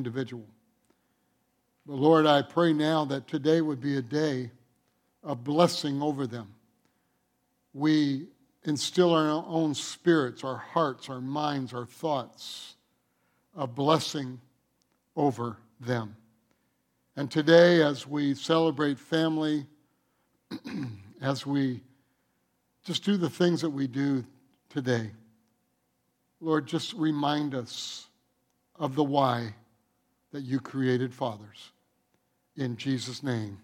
individual. 0.00 0.46
But 1.86 1.96
Lord, 1.96 2.24
I 2.24 2.40
pray 2.40 2.72
now 2.72 3.04
that 3.04 3.28
today 3.28 3.60
would 3.60 3.82
be 3.82 3.98
a 3.98 4.02
day 4.02 4.50
of 5.22 5.44
blessing 5.44 6.00
over 6.00 6.26
them. 6.26 6.54
We 7.74 8.28
instill 8.64 9.18
in 9.18 9.26
our 9.26 9.44
own 9.46 9.74
spirits, 9.74 10.42
our 10.42 10.56
hearts, 10.56 11.10
our 11.10 11.20
minds, 11.20 11.74
our 11.74 11.84
thoughts, 11.84 12.76
a 13.54 13.66
blessing 13.66 14.40
over 15.16 15.58
them. 15.78 16.16
And 17.14 17.30
today, 17.30 17.82
as 17.82 18.06
we 18.06 18.34
celebrate 18.34 18.98
family, 18.98 19.66
as 21.20 21.44
we 21.44 21.82
just 22.84 23.04
do 23.04 23.18
the 23.18 23.28
things 23.28 23.60
that 23.60 23.70
we 23.70 23.86
do 23.86 24.24
today, 24.70 25.10
Lord, 26.40 26.66
just 26.66 26.94
remind 26.94 27.54
us 27.54 28.06
of 28.76 28.94
the 28.94 29.04
why 29.04 29.54
that 30.32 30.42
you 30.42 30.60
created 30.60 31.12
fathers. 31.12 31.72
In 32.56 32.76
Jesus' 32.76 33.22
name, 33.22 33.58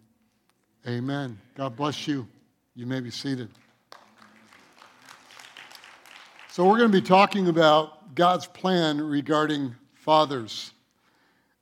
amen. 0.86 1.38
God 1.54 1.76
bless 1.76 2.06
you. 2.06 2.26
You 2.74 2.86
may 2.86 3.00
be 3.00 3.10
seated. 3.10 3.48
So, 6.50 6.64
we're 6.64 6.78
going 6.78 6.90
to 6.90 7.00
be 7.00 7.06
talking 7.06 7.48
about 7.48 8.14
God's 8.14 8.46
plan 8.46 9.00
regarding 9.00 9.74
fathers. 9.94 10.72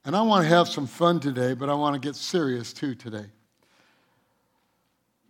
And 0.05 0.15
I 0.15 0.23
want 0.23 0.45
to 0.45 0.49
have 0.49 0.69
some 0.69 0.87
fun 0.87 1.19
today, 1.19 1.55
but 1.55 1.69
I 1.69 1.75
want 1.75 1.95
to 1.95 2.01
get 2.01 2.15
serious 2.15 2.73
too 2.73 2.95
today. 2.95 3.27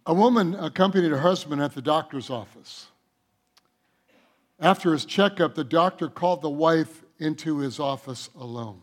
A 0.06 0.12
woman 0.12 0.54
accompanied 0.54 1.10
her 1.10 1.20
husband 1.20 1.62
at 1.62 1.74
the 1.74 1.80
doctor's 1.80 2.28
office. 2.28 2.88
After 4.60 4.92
his 4.92 5.04
checkup, 5.04 5.54
the 5.54 5.64
doctor 5.64 6.08
called 6.08 6.42
the 6.42 6.50
wife 6.50 7.02
into 7.18 7.58
his 7.58 7.80
office 7.80 8.28
alone. 8.38 8.82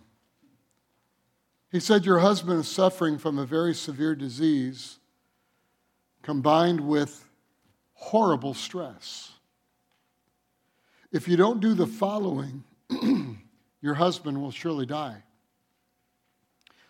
He 1.71 1.79
said, 1.79 2.05
Your 2.05 2.19
husband 2.19 2.59
is 2.59 2.67
suffering 2.67 3.17
from 3.17 3.39
a 3.39 3.45
very 3.45 3.73
severe 3.73 4.15
disease 4.15 4.99
combined 6.21 6.81
with 6.81 7.27
horrible 7.93 8.53
stress. 8.53 9.31
If 11.11 11.27
you 11.27 11.37
don't 11.37 11.61
do 11.61 11.73
the 11.73 11.87
following, 11.87 12.63
your 13.81 13.95
husband 13.95 14.41
will 14.41 14.51
surely 14.51 14.85
die. 14.85 15.23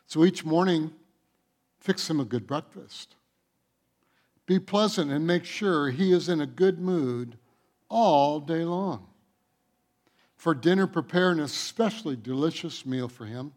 So 0.07 0.25
each 0.25 0.43
morning, 0.43 0.91
fix 1.79 2.09
him 2.09 2.19
a 2.19 2.25
good 2.25 2.45
breakfast. 2.45 3.15
Be 4.45 4.59
pleasant 4.59 5.11
and 5.11 5.25
make 5.25 5.45
sure 5.45 5.89
he 5.89 6.11
is 6.11 6.27
in 6.27 6.41
a 6.41 6.45
good 6.45 6.79
mood 6.79 7.37
all 7.89 8.39
day 8.39 8.63
long. 8.65 9.07
For 10.35 10.53
dinner, 10.53 10.87
prepare 10.87 11.31
an 11.31 11.39
especially 11.39 12.15
delicious 12.15 12.85
meal 12.85 13.07
for 13.07 13.25
him. 13.25 13.53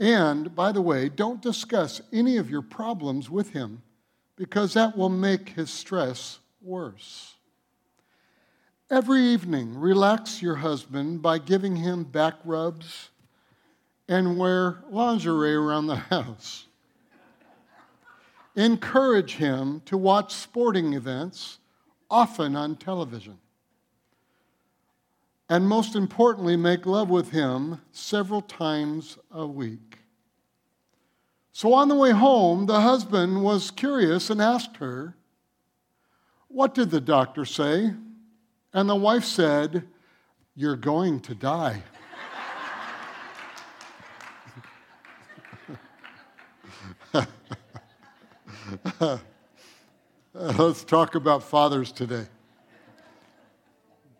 And, 0.00 0.54
by 0.56 0.72
the 0.72 0.80
way, 0.80 1.10
don't 1.10 1.42
discuss 1.42 2.00
any 2.10 2.38
of 2.38 2.50
your 2.50 2.62
problems 2.62 3.28
with 3.28 3.50
him 3.50 3.82
because 4.34 4.72
that 4.72 4.96
will 4.96 5.10
make 5.10 5.50
his 5.50 5.70
stress 5.70 6.38
worse. 6.62 7.34
Every 8.90 9.20
evening, 9.20 9.78
relax 9.78 10.40
your 10.40 10.56
husband 10.56 11.20
by 11.20 11.38
giving 11.38 11.76
him 11.76 12.04
back 12.04 12.34
rubs 12.44 13.10
and 14.08 14.38
wear 14.38 14.82
lingerie 14.90 15.54
around 15.54 15.86
the 15.86 15.96
house. 15.96 16.64
Encourage 18.56 19.34
him 19.34 19.82
to 19.84 19.98
watch 19.98 20.34
sporting 20.34 20.94
events, 20.94 21.58
often 22.10 22.56
on 22.56 22.74
television. 22.74 23.38
And 25.50 25.68
most 25.68 25.94
importantly, 25.94 26.56
make 26.56 26.86
love 26.86 27.10
with 27.10 27.32
him 27.32 27.80
several 27.92 28.40
times 28.40 29.18
a 29.32 29.46
week. 29.46 29.89
So 31.52 31.74
on 31.74 31.88
the 31.88 31.94
way 31.94 32.12
home, 32.12 32.66
the 32.66 32.80
husband 32.80 33.42
was 33.42 33.70
curious 33.70 34.30
and 34.30 34.40
asked 34.40 34.76
her, 34.76 35.14
What 36.48 36.74
did 36.74 36.90
the 36.90 37.00
doctor 37.00 37.44
say? 37.44 37.92
And 38.72 38.88
the 38.88 38.94
wife 38.96 39.24
said, 39.24 39.88
You're 40.54 40.76
going 40.76 41.20
to 41.20 41.34
die. 41.34 41.82
let's 50.32 50.84
talk 50.84 51.16
about 51.16 51.42
fathers 51.42 51.90
today. 51.90 52.26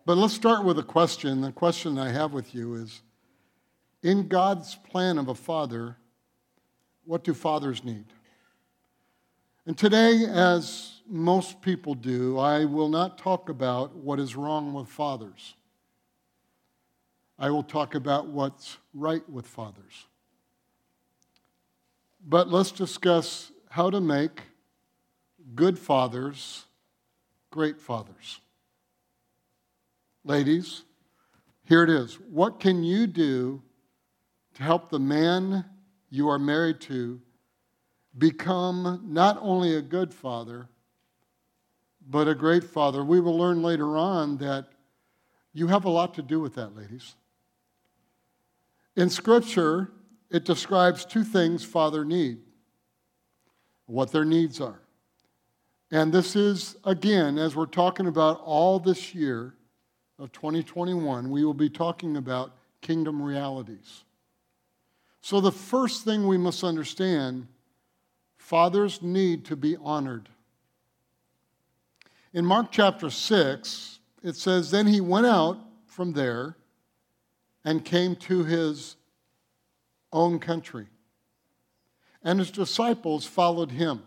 But 0.04 0.16
let's 0.18 0.34
start 0.34 0.64
with 0.64 0.78
a 0.78 0.82
question. 0.82 1.40
The 1.40 1.52
question 1.52 1.96
I 1.98 2.10
have 2.10 2.32
with 2.32 2.52
you 2.54 2.74
is 2.74 3.02
In 4.02 4.26
God's 4.26 4.74
plan 4.74 5.18
of 5.18 5.28
a 5.28 5.34
father, 5.36 5.96
what 7.04 7.24
do 7.24 7.34
fathers 7.34 7.84
need? 7.84 8.04
And 9.66 9.76
today, 9.76 10.24
as 10.26 11.00
most 11.06 11.60
people 11.60 11.94
do, 11.94 12.38
I 12.38 12.64
will 12.64 12.88
not 12.88 13.18
talk 13.18 13.48
about 13.48 13.94
what 13.94 14.18
is 14.18 14.34
wrong 14.36 14.72
with 14.72 14.88
fathers. 14.88 15.54
I 17.38 17.50
will 17.50 17.62
talk 17.62 17.94
about 17.94 18.26
what's 18.26 18.78
right 18.94 19.28
with 19.28 19.46
fathers. 19.46 20.06
But 22.26 22.48
let's 22.48 22.70
discuss 22.70 23.50
how 23.70 23.90
to 23.90 24.00
make 24.00 24.42
good 25.54 25.78
fathers 25.78 26.64
great 27.50 27.80
fathers. 27.80 28.40
Ladies, 30.24 30.84
here 31.64 31.82
it 31.82 31.90
is. 31.90 32.14
What 32.14 32.60
can 32.60 32.82
you 32.82 33.06
do 33.06 33.62
to 34.54 34.62
help 34.62 34.90
the 34.90 34.98
man 34.98 35.64
you 36.10 36.28
are 36.28 36.38
married 36.38 36.80
to 36.82 37.20
become 38.18 39.00
not 39.04 39.38
only 39.40 39.76
a 39.76 39.82
good 39.82 40.12
father, 40.12 40.68
but 42.08 42.28
a 42.28 42.34
great 42.34 42.64
father? 42.64 43.04
We 43.04 43.20
will 43.20 43.38
learn 43.38 43.62
later 43.62 43.96
on 43.96 44.36
that 44.38 44.68
you 45.52 45.68
have 45.68 45.84
a 45.84 45.90
lot 45.90 46.14
to 46.14 46.22
do 46.22 46.40
with 46.40 46.54
that, 46.56 46.76
ladies. 46.76 47.14
In 48.96 49.08
Scripture, 49.08 49.92
it 50.30 50.44
describes 50.44 51.04
two 51.04 51.24
things 51.24 51.64
father 51.64 52.04
need 52.04 52.38
what 53.86 54.12
their 54.12 54.24
needs 54.24 54.60
are. 54.60 54.80
And 55.90 56.12
this 56.12 56.36
is, 56.36 56.76
again, 56.84 57.36
as 57.36 57.56
we're 57.56 57.66
talking 57.66 58.06
about 58.06 58.40
all 58.44 58.78
this 58.78 59.12
year 59.14 59.54
of 60.18 60.30
2021, 60.30 61.28
we 61.28 61.44
will 61.44 61.54
be 61.54 61.68
talking 61.68 62.16
about 62.16 62.56
kingdom 62.80 63.20
realities. 63.20 64.04
So, 65.22 65.40
the 65.40 65.52
first 65.52 66.04
thing 66.04 66.26
we 66.26 66.38
must 66.38 66.64
understand 66.64 67.46
fathers 68.38 69.02
need 69.02 69.44
to 69.46 69.56
be 69.56 69.76
honored. 69.76 70.28
In 72.32 72.44
Mark 72.44 72.68
chapter 72.70 73.10
6, 73.10 73.98
it 74.22 74.36
says, 74.36 74.70
Then 74.70 74.86
he 74.86 75.00
went 75.00 75.26
out 75.26 75.58
from 75.86 76.12
there 76.12 76.56
and 77.64 77.84
came 77.84 78.16
to 78.16 78.44
his 78.44 78.96
own 80.12 80.38
country. 80.38 80.86
And 82.22 82.38
his 82.38 82.50
disciples 82.50 83.26
followed 83.26 83.72
him. 83.72 84.02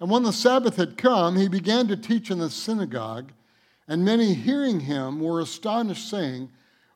And 0.00 0.10
when 0.10 0.22
the 0.22 0.32
Sabbath 0.32 0.76
had 0.76 0.96
come, 0.96 1.36
he 1.36 1.48
began 1.48 1.86
to 1.88 1.96
teach 1.96 2.30
in 2.30 2.38
the 2.38 2.50
synagogue, 2.50 3.32
and 3.86 4.04
many 4.04 4.34
hearing 4.34 4.80
him 4.80 5.20
were 5.20 5.40
astonished, 5.40 6.08
saying, 6.08 6.50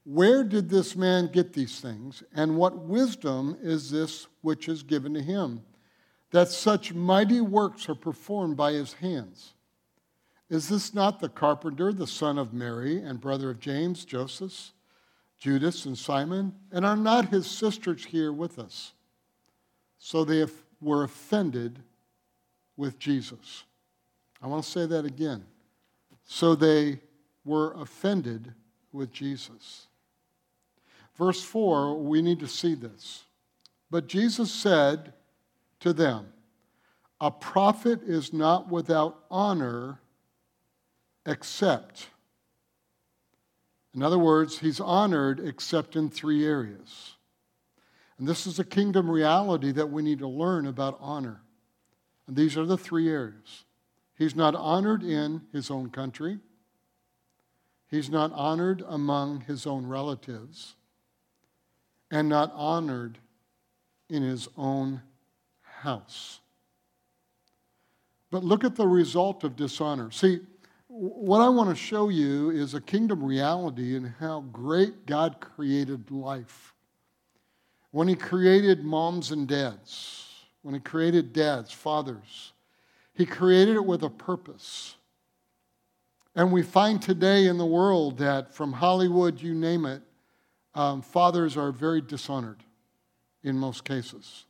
Where 0.06 0.44
did 0.44 0.68
this 0.68 0.94
man 0.94 1.30
get 1.32 1.52
these 1.52 1.80
things? 1.80 2.22
And 2.32 2.56
what 2.56 2.78
wisdom 2.78 3.56
is 3.60 3.90
this 3.90 4.28
which 4.40 4.68
is 4.68 4.84
given 4.84 5.14
to 5.14 5.20
him, 5.20 5.62
that 6.30 6.48
such 6.48 6.94
mighty 6.94 7.40
works 7.40 7.88
are 7.88 7.96
performed 7.96 8.56
by 8.56 8.72
his 8.72 8.92
hands? 8.92 9.54
Is 10.48 10.68
this 10.68 10.94
not 10.94 11.18
the 11.18 11.28
carpenter, 11.28 11.92
the 11.92 12.06
son 12.06 12.38
of 12.38 12.52
Mary, 12.52 12.98
and 12.98 13.20
brother 13.20 13.50
of 13.50 13.58
James, 13.58 14.04
Joseph? 14.04 14.72
Judas 15.40 15.86
and 15.86 15.98
Simon? 15.98 16.54
And 16.70 16.86
are 16.86 16.96
not 16.96 17.30
his 17.30 17.50
sisters 17.50 18.04
here 18.04 18.32
with 18.32 18.60
us? 18.60 18.92
So 19.98 20.24
they 20.24 20.46
were 20.80 21.02
offended 21.02 21.80
with 22.76 22.96
Jesus. 23.00 23.64
I 24.40 24.46
want 24.46 24.62
to 24.62 24.70
say 24.70 24.86
that 24.86 25.04
again. 25.04 25.44
So 26.24 26.54
they 26.54 27.00
were 27.44 27.72
offended 27.72 28.54
with 28.92 29.10
Jesus. 29.10 29.88
Verse 31.18 31.42
4, 31.42 31.98
we 31.98 32.22
need 32.22 32.40
to 32.40 32.48
see 32.48 32.74
this. 32.74 33.24
But 33.90 34.06
Jesus 34.06 34.50
said 34.50 35.14
to 35.80 35.92
them, 35.92 36.32
A 37.20 37.30
prophet 37.30 38.02
is 38.02 38.32
not 38.32 38.68
without 38.70 39.18
honor 39.30 40.00
except 41.24 42.08
in 43.96 44.02
other 44.02 44.18
words, 44.18 44.58
he's 44.58 44.78
honored 44.78 45.40
except 45.40 45.96
in 45.96 46.10
three 46.10 46.44
areas. 46.44 47.16
And 48.18 48.28
this 48.28 48.46
is 48.46 48.58
a 48.58 48.64
kingdom 48.64 49.10
reality 49.10 49.72
that 49.72 49.90
we 49.90 50.02
need 50.02 50.18
to 50.18 50.28
learn 50.28 50.66
about 50.66 50.98
honor. 51.00 51.40
And 52.26 52.36
these 52.36 52.58
are 52.58 52.66
the 52.66 52.76
three 52.76 53.08
areas. 53.08 53.64
He's 54.14 54.36
not 54.36 54.54
honored 54.54 55.02
in 55.02 55.46
his 55.50 55.70
own 55.70 55.88
country. 55.88 56.40
He's 57.90 58.10
not 58.10 58.32
honored 58.34 58.84
among 58.86 59.40
his 59.42 59.66
own 59.66 59.86
relatives. 59.86 60.75
And 62.10 62.28
not 62.28 62.52
honored 62.54 63.18
in 64.08 64.22
his 64.22 64.48
own 64.56 65.02
house. 65.62 66.40
But 68.30 68.44
look 68.44 68.64
at 68.64 68.76
the 68.76 68.86
result 68.86 69.44
of 69.44 69.56
dishonor. 69.56 70.10
See, 70.10 70.40
what 70.88 71.40
I 71.40 71.48
want 71.48 71.70
to 71.70 71.76
show 71.76 72.08
you 72.08 72.50
is 72.50 72.74
a 72.74 72.80
kingdom 72.80 73.22
reality 73.22 73.96
and 73.96 74.14
how 74.18 74.40
great 74.52 75.06
God 75.06 75.40
created 75.40 76.10
life. 76.10 76.74
When 77.90 78.08
He 78.08 78.14
created 78.14 78.84
moms 78.84 79.30
and 79.30 79.46
dads, 79.46 80.28
when 80.62 80.74
He 80.74 80.80
created 80.80 81.32
dads, 81.32 81.72
fathers, 81.72 82.52
He 83.14 83.26
created 83.26 83.76
it 83.76 83.84
with 83.84 84.02
a 84.02 84.10
purpose. 84.10 84.96
And 86.34 86.52
we 86.52 86.62
find 86.62 87.00
today 87.00 87.46
in 87.46 87.56
the 87.58 87.66
world 87.66 88.18
that 88.18 88.54
from 88.54 88.72
Hollywood, 88.72 89.40
you 89.40 89.54
name 89.54 89.86
it, 89.86 90.02
um, 90.76 91.00
fathers 91.00 91.56
are 91.56 91.72
very 91.72 92.02
dishonored 92.02 92.62
in 93.42 93.58
most 93.58 93.84
cases. 93.84 94.44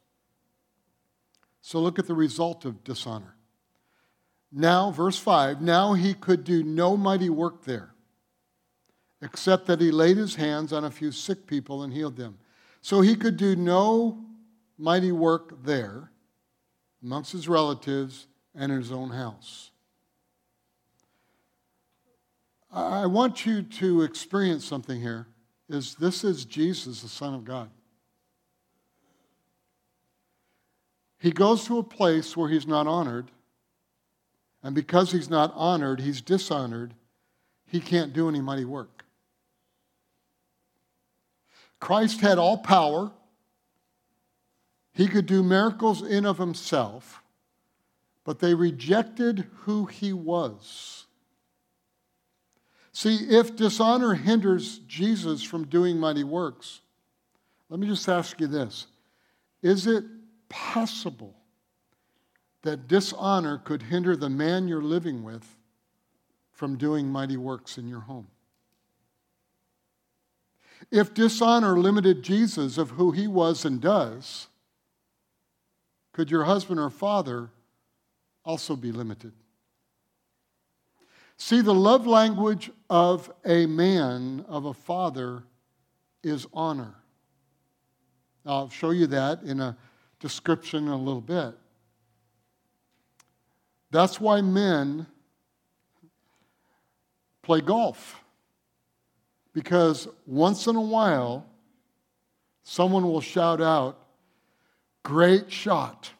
So 1.63 1.79
look 1.79 1.99
at 2.01 2.09
the 2.09 2.15
result 2.15 2.65
of 2.65 2.83
dishonor. 2.83 3.37
Now, 4.53 4.91
verse 4.91 5.19
5 5.19 5.63
now 5.63 5.95
he 5.95 6.15
could 6.15 6.43
do 6.45 6.63
no 6.63 6.97
mighty 6.97 7.31
work 7.31 7.65
there, 7.65 7.95
except 9.23 9.67
that 9.67 9.81
he 9.81 9.91
laid 9.93 10.17
his 10.17 10.35
hands 10.35 10.73
on 10.73 10.85
a 10.85 10.91
few 10.91 11.13
sick 11.13 11.47
people 11.47 11.85
and 11.85 11.93
healed 11.93 12.17
them. 12.17 12.39
So 12.83 13.01
he 13.01 13.15
could 13.15 13.37
do 13.37 13.55
no 13.55 14.25
mighty 14.79 15.13
work 15.13 15.63
there 15.65 16.11
amongst 17.03 17.33
his 17.33 17.49
relatives 17.49 18.27
and 18.55 18.73
in 18.73 18.79
his 18.79 18.91
own 18.91 19.11
house. 19.11 19.71
I 22.73 23.07
want 23.07 23.47
you 23.47 23.63
to 23.63 24.03
experience 24.03 24.65
something 24.65 25.01
here 25.01 25.29
is 25.69 25.95
this 25.97 26.25
is 26.25 26.45
Jesus, 26.45 27.03
the 27.03 27.09
Son 27.09 27.35
of 27.35 27.45
God. 27.45 27.71
He 31.19 31.31
goes 31.31 31.65
to 31.65 31.79
a 31.79 31.83
place 31.83 32.37
where 32.37 32.49
he's 32.49 32.67
not 32.67 32.87
honored, 32.87 33.31
and 34.63 34.75
because 34.75 35.13
he's 35.13 35.31
not 35.31 35.53
honored, 35.55 36.01
he's 36.01 36.21
dishonored. 36.21 36.95
He 37.67 37.81
can't 37.81 38.13
do 38.13 38.29
any 38.29 38.41
mighty 38.41 38.65
work. 38.65 39.05
Christ 41.81 42.21
had 42.21 42.39
all 42.39 42.59
power. 42.59 43.11
He 44.93 45.09
could 45.09 45.27
do 45.27 45.43
miracles 45.43 46.03
in 46.03 46.25
of 46.25 46.39
himself, 46.39 47.23
but 48.25 48.39
they 48.39 48.55
rejected 48.55 49.47
who 49.63 49.87
he 49.87 50.13
was. 50.13 51.06
See, 52.97 53.17
if 53.29 53.55
dishonor 53.57 54.15
hinders 54.15 54.79
Jesus 54.89 55.43
from 55.43 55.67
doing 55.67 56.01
mighty 56.01 56.25
works, 56.25 56.81
let 57.69 57.79
me 57.79 57.87
just 57.87 58.09
ask 58.09 58.41
you 58.41 58.47
this 58.47 58.87
Is 59.61 59.87
it 59.87 60.03
possible 60.49 61.35
that 62.63 62.89
dishonor 62.89 63.59
could 63.59 63.83
hinder 63.83 64.17
the 64.17 64.31
man 64.31 64.67
you're 64.67 64.81
living 64.81 65.23
with 65.23 65.47
from 66.53 66.79
doing 66.79 67.07
mighty 67.07 67.37
works 67.37 67.77
in 67.77 67.87
your 67.87 68.01
home? 68.01 68.29
If 70.91 71.13
dishonor 71.13 71.79
limited 71.79 72.23
Jesus 72.23 72.79
of 72.79 72.93
who 72.93 73.11
he 73.11 73.27
was 73.27 73.67
and 73.67 73.79
does, 73.79 74.47
could 76.15 76.31
your 76.31 76.45
husband 76.45 76.81
or 76.81 76.89
father 76.89 77.51
also 78.43 78.75
be 78.75 78.91
limited? 78.91 79.35
See, 81.37 81.61
the 81.61 81.75
love 81.75 82.07
language 82.07 82.71
of 82.89 83.31
a 83.45 83.67
man, 83.67 84.45
of 84.49 84.65
a 84.65 84.75
father, 84.75 85.43
is 86.23 86.47
honor. 86.53 86.95
I'll 88.45 88.71
show 88.71 88.91
you 88.91 89.07
that 89.09 89.43
in 89.43 89.61
a 89.61 89.77
description 90.21 90.87
in 90.87 90.91
a 90.91 90.97
little 90.97 91.21
bit. 91.21 91.55
That's 93.91 94.21
why 94.21 94.41
men 94.41 95.07
play 97.43 97.61
golf. 97.61 98.23
Because 99.53 100.09
once 100.27 100.67
in 100.67 100.77
a 100.77 100.81
while, 100.81 101.47
someone 102.63 103.05
will 103.05 103.21
shout 103.21 103.61
out, 103.61 104.07
Great 105.07 105.53
shot. 105.53 106.11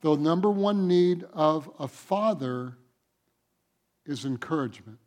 The 0.00 0.16
number 0.16 0.50
one 0.50 0.86
need 0.86 1.24
of 1.32 1.70
a 1.78 1.88
father 1.88 2.76
is 4.06 4.24
encouragement. 4.24 4.98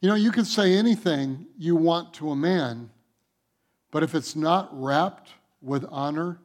You 0.00 0.08
know, 0.08 0.14
you 0.14 0.32
can 0.32 0.44
say 0.44 0.74
anything 0.74 1.46
you 1.58 1.76
want 1.76 2.14
to 2.14 2.30
a 2.30 2.36
man, 2.36 2.90
but 3.90 4.02
if 4.02 4.14
it's 4.14 4.34
not 4.34 4.68
wrapped 4.72 5.30
with 5.60 5.84
honor, 5.90 6.40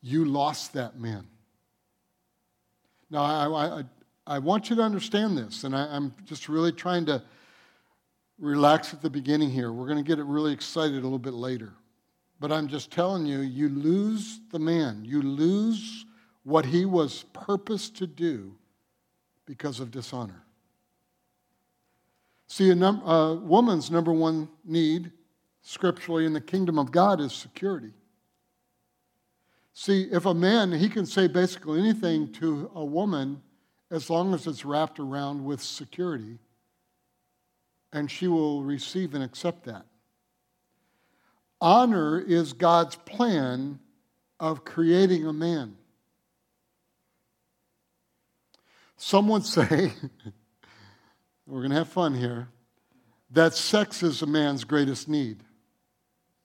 you 0.00 0.24
lost 0.24 0.72
that 0.74 0.98
man. 0.98 1.26
Now, 3.10 3.22
I, 3.22 3.80
I, 3.80 3.84
I 4.26 4.38
want 4.38 4.70
you 4.70 4.76
to 4.76 4.82
understand 4.82 5.36
this, 5.36 5.64
and 5.64 5.76
I, 5.76 5.94
I'm 5.94 6.12
just 6.24 6.48
really 6.48 6.72
trying 6.72 7.04
to 7.06 7.22
relax 8.38 8.92
at 8.92 9.02
the 9.02 9.10
beginning 9.10 9.50
here. 9.50 9.72
We're 9.72 9.86
going 9.86 10.02
to 10.02 10.16
get 10.16 10.24
really 10.24 10.52
excited 10.52 10.98
a 10.98 11.02
little 11.02 11.18
bit 11.18 11.34
later. 11.34 11.72
But 12.44 12.52
I'm 12.52 12.68
just 12.68 12.90
telling 12.90 13.24
you, 13.24 13.40
you 13.40 13.70
lose 13.70 14.38
the 14.50 14.58
man. 14.58 15.02
You 15.02 15.22
lose 15.22 16.04
what 16.42 16.66
he 16.66 16.84
was 16.84 17.24
purposed 17.32 17.96
to 17.96 18.06
do 18.06 18.54
because 19.46 19.80
of 19.80 19.90
dishonor. 19.90 20.44
See, 22.46 22.68
a, 22.68 22.74
num- 22.74 23.00
a 23.00 23.36
woman's 23.36 23.90
number 23.90 24.12
one 24.12 24.50
need 24.62 25.10
scripturally 25.62 26.26
in 26.26 26.34
the 26.34 26.40
kingdom 26.42 26.78
of 26.78 26.92
God 26.92 27.18
is 27.18 27.32
security. 27.32 27.94
See, 29.72 30.02
if 30.12 30.26
a 30.26 30.34
man, 30.34 30.70
he 30.70 30.90
can 30.90 31.06
say 31.06 31.28
basically 31.28 31.80
anything 31.80 32.30
to 32.32 32.70
a 32.74 32.84
woman 32.84 33.40
as 33.90 34.10
long 34.10 34.34
as 34.34 34.46
it's 34.46 34.66
wrapped 34.66 35.00
around 35.00 35.42
with 35.42 35.62
security, 35.62 36.38
and 37.90 38.10
she 38.10 38.28
will 38.28 38.62
receive 38.62 39.14
and 39.14 39.24
accept 39.24 39.64
that. 39.64 39.86
Honor 41.60 42.20
is 42.20 42.52
God's 42.52 42.96
plan 42.96 43.78
of 44.38 44.64
creating 44.64 45.26
a 45.26 45.32
man. 45.32 45.76
Some 48.96 49.28
would 49.28 49.44
say, 49.46 49.92
we're 51.46 51.60
going 51.60 51.70
to 51.70 51.76
have 51.76 51.88
fun 51.88 52.14
here, 52.14 52.48
that 53.30 53.54
sex 53.54 54.02
is 54.02 54.22
a 54.22 54.26
man's 54.26 54.64
greatest 54.64 55.08
need. 55.08 55.42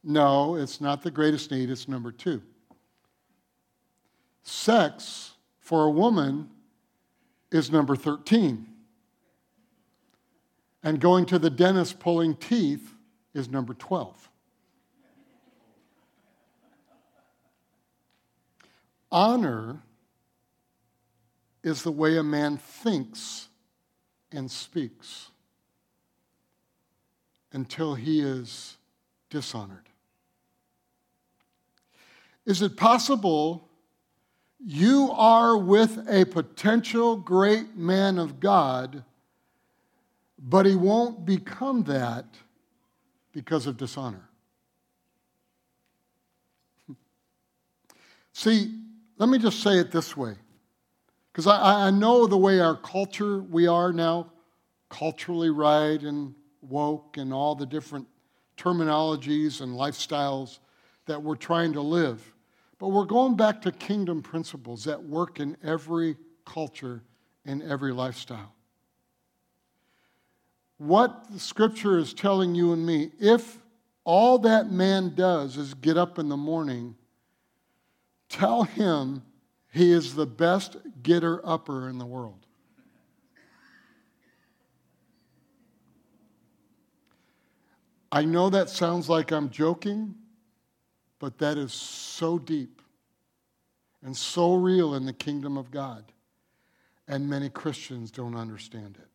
No, 0.04 0.56
it's 0.56 0.80
not 0.80 1.04
the 1.04 1.12
greatest 1.12 1.52
need, 1.52 1.70
it's 1.70 1.88
number 1.88 2.12
two. 2.12 2.42
Sex 4.44 5.34
for 5.60 5.86
a 5.86 5.92
woman 5.92 6.50
is 7.52 7.72
number 7.72 7.96
13. 7.96 8.66
And 10.82 11.00
going 11.00 11.26
to 11.28 11.38
the 11.38 11.50
dentist 11.50 12.00
pulling 12.00 12.36
teeth 12.36 12.94
is 13.34 13.50
number 13.50 13.74
12. 13.74 14.29
Honor 19.12 19.82
is 21.64 21.84
the 21.84 21.92
way 21.92 22.18
a 22.18 22.24
man 22.24 22.58
thinks 22.58 23.48
and 24.32 24.50
speaks 24.50 25.32
until 27.52 27.96
he 27.96 28.22
is 28.22 28.78
dishonored. 29.30 29.90
Is 32.46 32.62
it 32.62 32.78
possible 32.78 33.68
you 34.60 35.12
are 35.14 35.58
with 35.58 36.08
a 36.10 36.26
potential 36.26 37.16
great 37.16 37.76
man 37.76 38.20
of 38.20 38.40
God, 38.40 39.04
but 40.38 40.66
he 40.66 40.76
won't 40.76 41.26
become 41.26 41.84
that 41.84 42.26
because 43.32 43.68
of 43.68 43.78
dishonor? 43.78 44.30
See, 48.34 48.79
let 49.20 49.30
me 49.30 49.38
just 49.38 49.62
say 49.62 49.78
it 49.78 49.92
this 49.92 50.18
way, 50.18 50.34
because 51.32 51.46
I, 51.46 51.88
I 51.88 51.92
know 51.92 52.26
the 52.26 52.38
way 52.38 52.60
our 52.60 52.76
culture, 52.76 53.42
we 53.42 53.68
are 53.68 53.94
now 53.94 54.32
culturally 54.90 55.50
right 55.50 56.02
and 56.02 56.34
woke 56.62 57.18
and 57.18 57.34
all 57.34 57.54
the 57.54 57.66
different 57.66 58.08
terminologies 58.58 59.62
and 59.62 59.74
lifestyles 59.74 60.60
that 61.06 61.22
we're 61.22 61.36
trying 61.36 61.74
to 61.74 61.82
live. 61.82 62.34
But 62.80 62.90
we're 62.90 63.06
going 63.06 63.36
back 63.36 63.62
to 63.64 63.72
kingdom 63.72 64.22
principles 64.22 64.86
that 64.86 65.04
work 65.04 65.40
in 65.40 65.58
every 65.64 66.18
culture 66.46 67.04
and 67.46 67.62
every 67.62 67.92
lifestyle. 67.92 68.54
What 70.78 71.30
the 71.30 71.40
scripture 71.40 71.98
is 71.98 72.14
telling 72.14 72.56
you 72.56 72.72
and 72.72 72.86
me, 72.86 73.12
if 73.20 73.58
all 74.06 74.40
that 74.40 74.72
man 74.72 75.14
does 75.14 75.58
is 75.58 75.74
get 75.74 75.98
up 75.98 76.18
in 76.20 76.30
the 76.30 76.38
morning 76.38 76.96
Tell 78.30 78.64
him 78.64 79.24
he 79.72 79.92
is 79.92 80.16
the 80.16 80.26
best 80.26 80.78
getter 81.04 81.42
upper 81.44 81.90
in 81.90 81.98
the 81.98 82.06
world. 82.06 82.46
I 88.12 88.26
know 88.26 88.50
that 88.50 88.70
sounds 88.70 89.10
like 89.10 89.32
I'm 89.32 89.50
joking, 89.50 90.16
but 91.20 91.38
that 91.40 91.58
is 91.58 91.74
so 91.74 92.40
deep 92.40 92.82
and 94.04 94.16
so 94.16 94.56
real 94.56 94.96
in 94.96 95.06
the 95.06 95.14
kingdom 95.14 95.58
of 95.58 95.70
God. 95.70 96.06
And 97.08 97.30
many 97.30 97.50
Christians 97.50 98.12
don't 98.12 98.36
understand 98.36 98.98
it. 99.00 99.10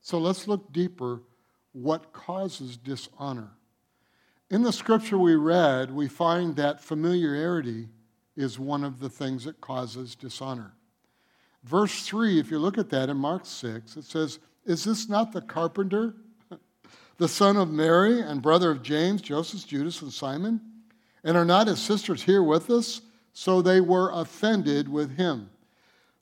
So 0.00 0.18
let's 0.18 0.46
look 0.46 0.72
deeper 0.72 1.22
what 1.72 2.12
causes 2.12 2.76
dishonor. 2.76 3.50
In 4.50 4.62
the 4.62 4.72
scripture 4.72 5.18
we 5.18 5.34
read, 5.34 5.90
we 5.90 6.06
find 6.06 6.54
that 6.56 6.80
familiarity 6.80 7.88
is 8.36 8.58
one 8.58 8.84
of 8.84 9.00
the 9.00 9.08
things 9.08 9.44
that 9.44 9.60
causes 9.60 10.14
dishonor. 10.14 10.72
Verse 11.64 12.06
3, 12.06 12.38
if 12.38 12.50
you 12.50 12.58
look 12.58 12.78
at 12.78 12.90
that 12.90 13.08
in 13.08 13.16
Mark 13.16 13.44
6, 13.44 13.96
it 13.96 14.04
says, 14.04 14.38
Is 14.64 14.84
this 14.84 15.08
not 15.08 15.32
the 15.32 15.40
carpenter, 15.40 16.14
the 17.18 17.28
son 17.28 17.56
of 17.56 17.70
Mary 17.70 18.20
and 18.20 18.42
brother 18.42 18.70
of 18.70 18.82
James, 18.82 19.20
Joseph, 19.20 19.66
Judas, 19.66 20.02
and 20.02 20.12
Simon? 20.12 20.60
And 21.24 21.36
are 21.36 21.44
not 21.44 21.66
his 21.66 21.80
sisters 21.80 22.22
here 22.22 22.42
with 22.42 22.70
us? 22.70 23.00
So 23.32 23.60
they 23.60 23.80
were 23.80 24.10
offended 24.12 24.88
with 24.88 25.16
him. 25.16 25.50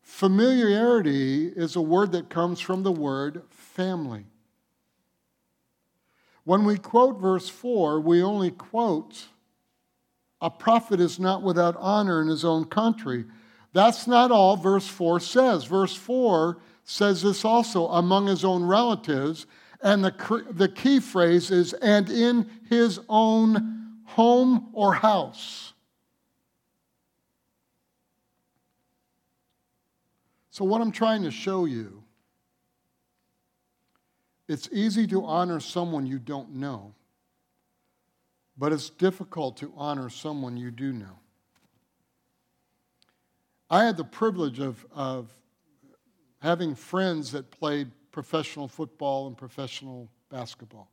Familiarity 0.03 1.49
is 1.49 1.77
a 1.77 1.81
word 1.81 2.13
that 2.13 2.29
comes 2.29 2.61
from 2.61 2.83
the 2.83 2.93
word 2.93 3.43
family. 3.51 4.27
When 6.45 6.65
we 6.65 6.77
quote 6.77 7.21
verse 7.21 7.49
4, 7.49 8.01
we 8.01 8.23
only 8.23 8.51
quote, 8.51 9.29
A 10.45 10.51
prophet 10.51 11.01
is 11.01 11.19
not 11.19 11.43
without 11.43 11.75
honor 11.79 12.21
in 12.21 12.29
his 12.29 12.45
own 12.45 12.67
country. 12.67 13.25
That's 13.73 14.07
not 14.07 14.31
all 14.31 14.59
verse 14.59 14.87
4 14.87 15.19
says. 15.19 15.65
Verse 15.65 15.97
4 15.97 16.59
says 16.85 17.23
this 17.23 17.47
also 17.47 17.89
among 17.89 18.27
his 18.27 18.45
own 18.45 18.63
relatives. 18.63 19.47
And 19.81 20.05
the, 20.05 20.45
the 20.51 20.69
key 20.69 21.01
phrase 21.01 21.51
is, 21.51 21.73
and 21.73 22.11
in 22.11 22.51
his 22.69 23.01
own 23.09 24.03
home 24.05 24.69
or 24.75 24.93
house. 24.93 25.73
So, 30.51 30.67
what 30.67 30.83
I'm 30.83 30.93
trying 30.93 31.23
to 31.23 31.31
show 31.31 31.65
you 31.65 32.03
it's 34.47 34.69
easy 34.73 35.07
to 35.07 35.25
honor 35.25 35.59
someone 35.59 36.07
you 36.07 36.19
don't 36.19 36.57
know, 36.57 36.93
but 38.57 38.73
it's 38.73 38.91
difficult 38.91 39.57
to 39.59 39.73
honor 39.77 40.09
someone 40.09 40.57
you 40.57 40.71
do 40.71 40.93
know. 40.93 41.19
I 43.71 43.85
had 43.85 43.97
the 43.97 44.05
privilege 44.05 44.61
of, 44.61 44.87
of 44.95 45.33
having 46.41 46.75
friends 46.75 47.33
that 47.33 47.51
played 47.51 47.91
professional 48.13 48.69
football 48.69 49.27
and 49.27 49.37
professional 49.37 50.09
basketball. 50.31 50.89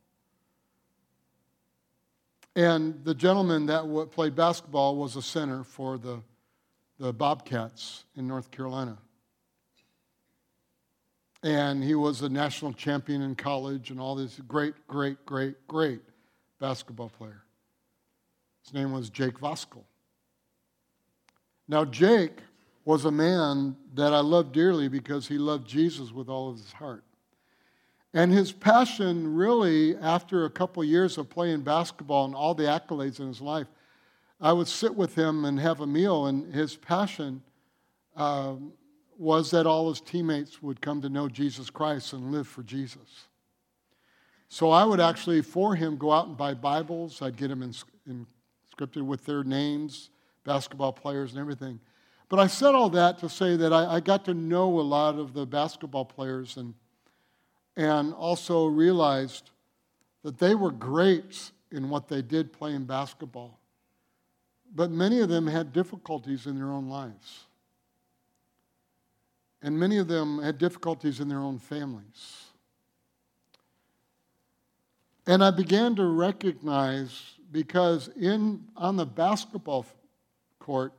And 2.56 3.04
the 3.04 3.14
gentleman 3.14 3.66
that 3.66 4.10
played 4.10 4.34
basketball 4.34 4.96
was 4.96 5.16
a 5.16 5.22
center 5.22 5.64
for 5.64 5.96
the, 5.96 6.22
the 6.98 7.12
Bobcats 7.12 8.04
in 8.16 8.26
North 8.26 8.50
Carolina. 8.50 8.98
And 11.42 11.82
he 11.82 11.94
was 11.94 12.22
a 12.22 12.28
national 12.28 12.72
champion 12.72 13.22
in 13.22 13.34
college 13.34 13.90
and 13.90 14.00
all 14.00 14.14
this 14.14 14.38
great, 14.46 14.74
great, 14.86 15.24
great, 15.24 15.66
great 15.66 16.00
basketball 16.60 17.08
player. 17.08 17.41
His 18.64 18.74
name 18.74 18.92
was 18.92 19.10
Jake 19.10 19.38
Voskuhl. 19.38 19.84
Now, 21.68 21.84
Jake 21.84 22.38
was 22.84 23.04
a 23.04 23.10
man 23.10 23.76
that 23.94 24.12
I 24.12 24.20
loved 24.20 24.52
dearly 24.52 24.88
because 24.88 25.28
he 25.28 25.38
loved 25.38 25.66
Jesus 25.66 26.12
with 26.12 26.28
all 26.28 26.50
of 26.50 26.56
his 26.56 26.72
heart. 26.72 27.04
And 28.14 28.30
his 28.30 28.52
passion, 28.52 29.34
really, 29.34 29.96
after 29.96 30.44
a 30.44 30.50
couple 30.50 30.84
years 30.84 31.16
of 31.16 31.30
playing 31.30 31.62
basketball 31.62 32.26
and 32.26 32.34
all 32.34 32.54
the 32.54 32.64
accolades 32.64 33.20
in 33.20 33.28
his 33.28 33.40
life, 33.40 33.68
I 34.40 34.52
would 34.52 34.68
sit 34.68 34.94
with 34.94 35.14
him 35.14 35.44
and 35.44 35.58
have 35.60 35.80
a 35.80 35.86
meal, 35.86 36.26
and 36.26 36.52
his 36.52 36.76
passion 36.76 37.42
um, 38.16 38.72
was 39.16 39.50
that 39.52 39.66
all 39.66 39.88
his 39.88 40.00
teammates 40.00 40.60
would 40.62 40.80
come 40.80 41.00
to 41.02 41.08
know 41.08 41.28
Jesus 41.28 41.70
Christ 41.70 42.12
and 42.12 42.32
live 42.32 42.48
for 42.48 42.62
Jesus. 42.62 43.28
So 44.48 44.70
I 44.70 44.84
would 44.84 45.00
actually, 45.00 45.40
for 45.40 45.74
him, 45.74 45.96
go 45.96 46.12
out 46.12 46.26
and 46.26 46.36
buy 46.36 46.52
Bibles. 46.52 47.22
I'd 47.22 47.36
get 47.36 47.48
them 47.48 47.62
in, 47.62 47.72
in 48.06 48.26
scripted 48.72 49.02
with 49.02 49.24
their 49.24 49.44
names, 49.44 50.10
basketball 50.44 50.92
players, 50.92 51.32
and 51.32 51.40
everything. 51.40 51.80
But 52.28 52.40
I 52.40 52.46
said 52.46 52.74
all 52.74 52.88
that 52.90 53.18
to 53.18 53.28
say 53.28 53.56
that 53.56 53.72
I, 53.72 53.96
I 53.96 54.00
got 54.00 54.24
to 54.24 54.34
know 54.34 54.80
a 54.80 54.82
lot 54.82 55.18
of 55.18 55.34
the 55.34 55.44
basketball 55.44 56.06
players 56.06 56.56
and, 56.56 56.74
and 57.76 58.14
also 58.14 58.66
realized 58.66 59.50
that 60.22 60.38
they 60.38 60.54
were 60.54 60.70
great 60.70 61.50
in 61.70 61.90
what 61.90 62.08
they 62.08 62.22
did 62.22 62.52
playing 62.52 62.84
basketball. 62.84 63.58
But 64.74 64.90
many 64.90 65.20
of 65.20 65.28
them 65.28 65.46
had 65.46 65.72
difficulties 65.72 66.46
in 66.46 66.56
their 66.56 66.70
own 66.70 66.88
lives. 66.88 67.44
And 69.62 69.78
many 69.78 69.98
of 69.98 70.08
them 70.08 70.42
had 70.42 70.58
difficulties 70.58 71.20
in 71.20 71.28
their 71.28 71.38
own 71.38 71.58
families. 71.58 72.46
And 75.26 75.44
I 75.44 75.50
began 75.50 75.94
to 75.96 76.04
recognize 76.06 77.36
because 77.52 78.08
in 78.16 78.64
on 78.76 78.96
the 78.96 79.06
basketball 79.06 79.86
court 80.58 80.94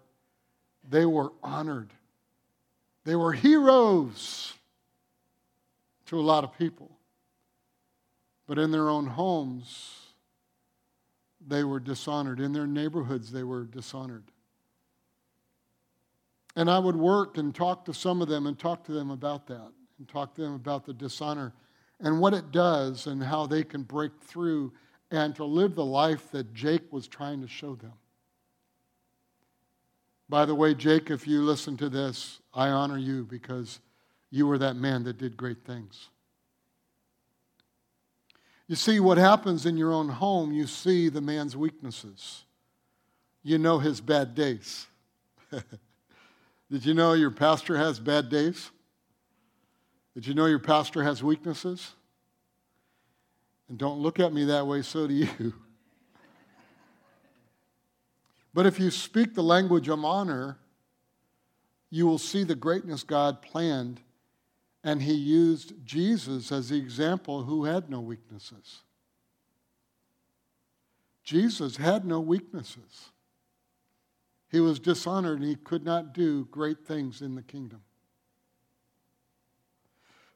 they 0.90 1.06
were 1.06 1.32
honored. 1.42 1.92
They 3.06 3.16
were 3.16 3.34
heroes 3.34 4.54
to 6.06 6.20
a 6.20 6.22
lot 6.22 6.44
of 6.44 6.58
people. 6.58 6.92
But 8.48 8.60
in 8.60 8.72
their 8.72 8.90
own 8.90 9.08
homes 9.08 10.00
they 11.46 11.64
were 11.64 11.80
dishonored. 11.80 12.40
In 12.40 12.54
their 12.54 12.68
neighborhoods 12.68 13.32
they 13.32 13.44
were 13.44 13.64
dishonored. 13.64 14.24
And 16.56 16.70
I 16.70 16.78
would 16.78 16.96
work 16.96 17.38
and 17.38 17.54
talk 17.54 17.86
to 17.86 17.94
some 17.94 18.22
of 18.22 18.28
them 18.28 18.46
and 18.46 18.58
talk 18.58 18.84
to 18.86 18.92
them 18.92 19.10
about 19.10 19.48
that 19.48 19.72
and 19.98 20.08
talk 20.08 20.36
to 20.36 20.42
them 20.42 20.54
about 20.54 20.86
the 20.86 20.94
dishonor 20.94 21.54
and 22.00 22.20
what 22.20 22.34
it 22.34 22.52
does 22.52 23.08
and 23.08 23.24
how 23.24 23.48
they 23.48 23.64
can 23.64 23.82
break 23.84 24.12
through 24.22 24.72
and 25.14 25.36
to 25.36 25.46
live 25.46 25.76
the 25.76 25.86
life 25.86 26.32
that 26.32 26.56
Jake 26.56 26.92
was 26.92 27.08
trying 27.08 27.42
to 27.42 27.48
show 27.48 27.76
them. 27.76 27.94
By 30.28 30.46
the 30.46 30.56
way, 30.56 30.74
Jake, 30.74 31.12
if 31.12 31.28
you 31.28 31.44
listen 31.44 31.78
to 31.78 31.88
this, 31.88 32.40
I 32.52 32.70
honor 32.70 32.98
you 32.98 33.24
because 33.24 33.80
you 34.32 34.48
were 34.48 34.58
that 34.58 34.76
man 34.76 35.04
that 35.04 35.20
did 35.20 35.38
great 35.38 35.64
things. 35.66 36.10
You 38.68 38.76
see, 38.76 39.00
what 39.00 39.20
happens 39.20 39.68
in 39.68 39.78
your 39.78 39.94
own 39.94 40.10
home, 40.10 40.52
you 40.52 40.66
see 40.66 41.10
the 41.10 41.22
man's 41.22 41.56
weaknesses. 41.56 42.46
You 43.44 43.60
know 43.60 43.78
his 43.78 44.02
bad 44.02 44.34
days. 44.34 44.88
Did 46.72 46.86
you 46.86 46.96
know 46.96 47.14
your 47.14 47.30
pastor 47.30 47.78
has 47.78 48.00
bad 48.00 48.30
days? 48.30 48.72
Did 50.16 50.26
you 50.26 50.34
know 50.34 50.48
your 50.48 50.60
pastor 50.60 51.04
has 51.04 51.22
weaknesses? 51.22 51.94
And 53.74 53.80
don't 53.80 54.02
look 54.02 54.20
at 54.20 54.32
me 54.32 54.44
that 54.46 54.68
way, 54.68 54.84
so 54.84 55.08
do 55.08 55.14
you. 55.40 55.54
but 58.54 58.68
if 58.68 58.80
you 58.80 58.92
speak 58.92 59.34
the 59.34 59.42
language 59.42 59.90
of 59.90 60.06
honor, 60.06 60.60
you 61.90 62.06
will 62.06 62.20
see 62.20 62.44
the 62.44 62.54
greatness 62.54 63.02
God 63.02 63.42
planned, 63.42 64.00
and 64.84 65.02
He 65.02 65.16
used 65.16 65.74
Jesus 65.84 66.52
as 66.52 66.70
the 66.70 66.78
example 66.78 67.46
who 67.46 67.66
had 67.66 67.90
no 67.90 68.00
weaknesses. 68.00 68.84
Jesus 71.24 71.78
had 71.78 72.06
no 72.06 72.20
weaknesses. 72.20 73.10
He 74.52 74.60
was 74.60 74.78
dishonored 74.78 75.40
and 75.40 75.50
he 75.50 75.56
could 75.56 75.84
not 75.84 76.14
do 76.14 76.46
great 76.52 76.86
things 76.86 77.24
in 77.24 77.34
the 77.34 77.42
kingdom. 77.42 77.82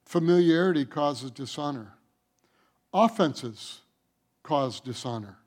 Familiarity 0.06 0.86
causes 0.86 1.30
dishonor. 1.30 1.97
Offenses 3.00 3.82
cause 4.42 4.80
dishonor. 4.80 5.38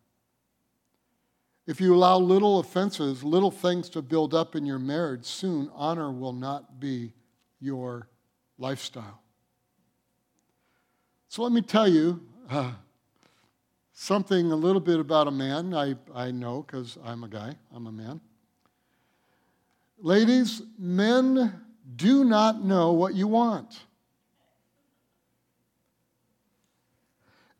If 1.66 1.80
you 1.80 1.92
allow 1.96 2.16
little 2.16 2.60
offenses, 2.60 3.24
little 3.24 3.50
things 3.50 3.88
to 3.90 4.02
build 4.02 4.34
up 4.34 4.54
in 4.54 4.64
your 4.64 4.78
marriage, 4.78 5.24
soon 5.24 5.68
honor 5.74 6.12
will 6.12 6.32
not 6.32 6.78
be 6.78 7.12
your 7.58 8.06
lifestyle. 8.56 9.20
So 11.26 11.42
let 11.42 11.50
me 11.50 11.60
tell 11.60 11.88
you 11.88 12.20
uh, 12.48 12.70
something 13.94 14.52
a 14.52 14.56
little 14.56 14.80
bit 14.80 15.00
about 15.00 15.26
a 15.26 15.32
man. 15.32 15.74
I, 15.74 15.96
I 16.14 16.30
know 16.30 16.62
because 16.62 16.98
I'm 17.04 17.24
a 17.24 17.28
guy, 17.28 17.56
I'm 17.74 17.88
a 17.88 17.92
man. 17.92 18.20
Ladies, 19.98 20.62
men 20.78 21.60
do 21.96 22.22
not 22.24 22.62
know 22.62 22.92
what 22.92 23.14
you 23.14 23.26
want. 23.26 23.80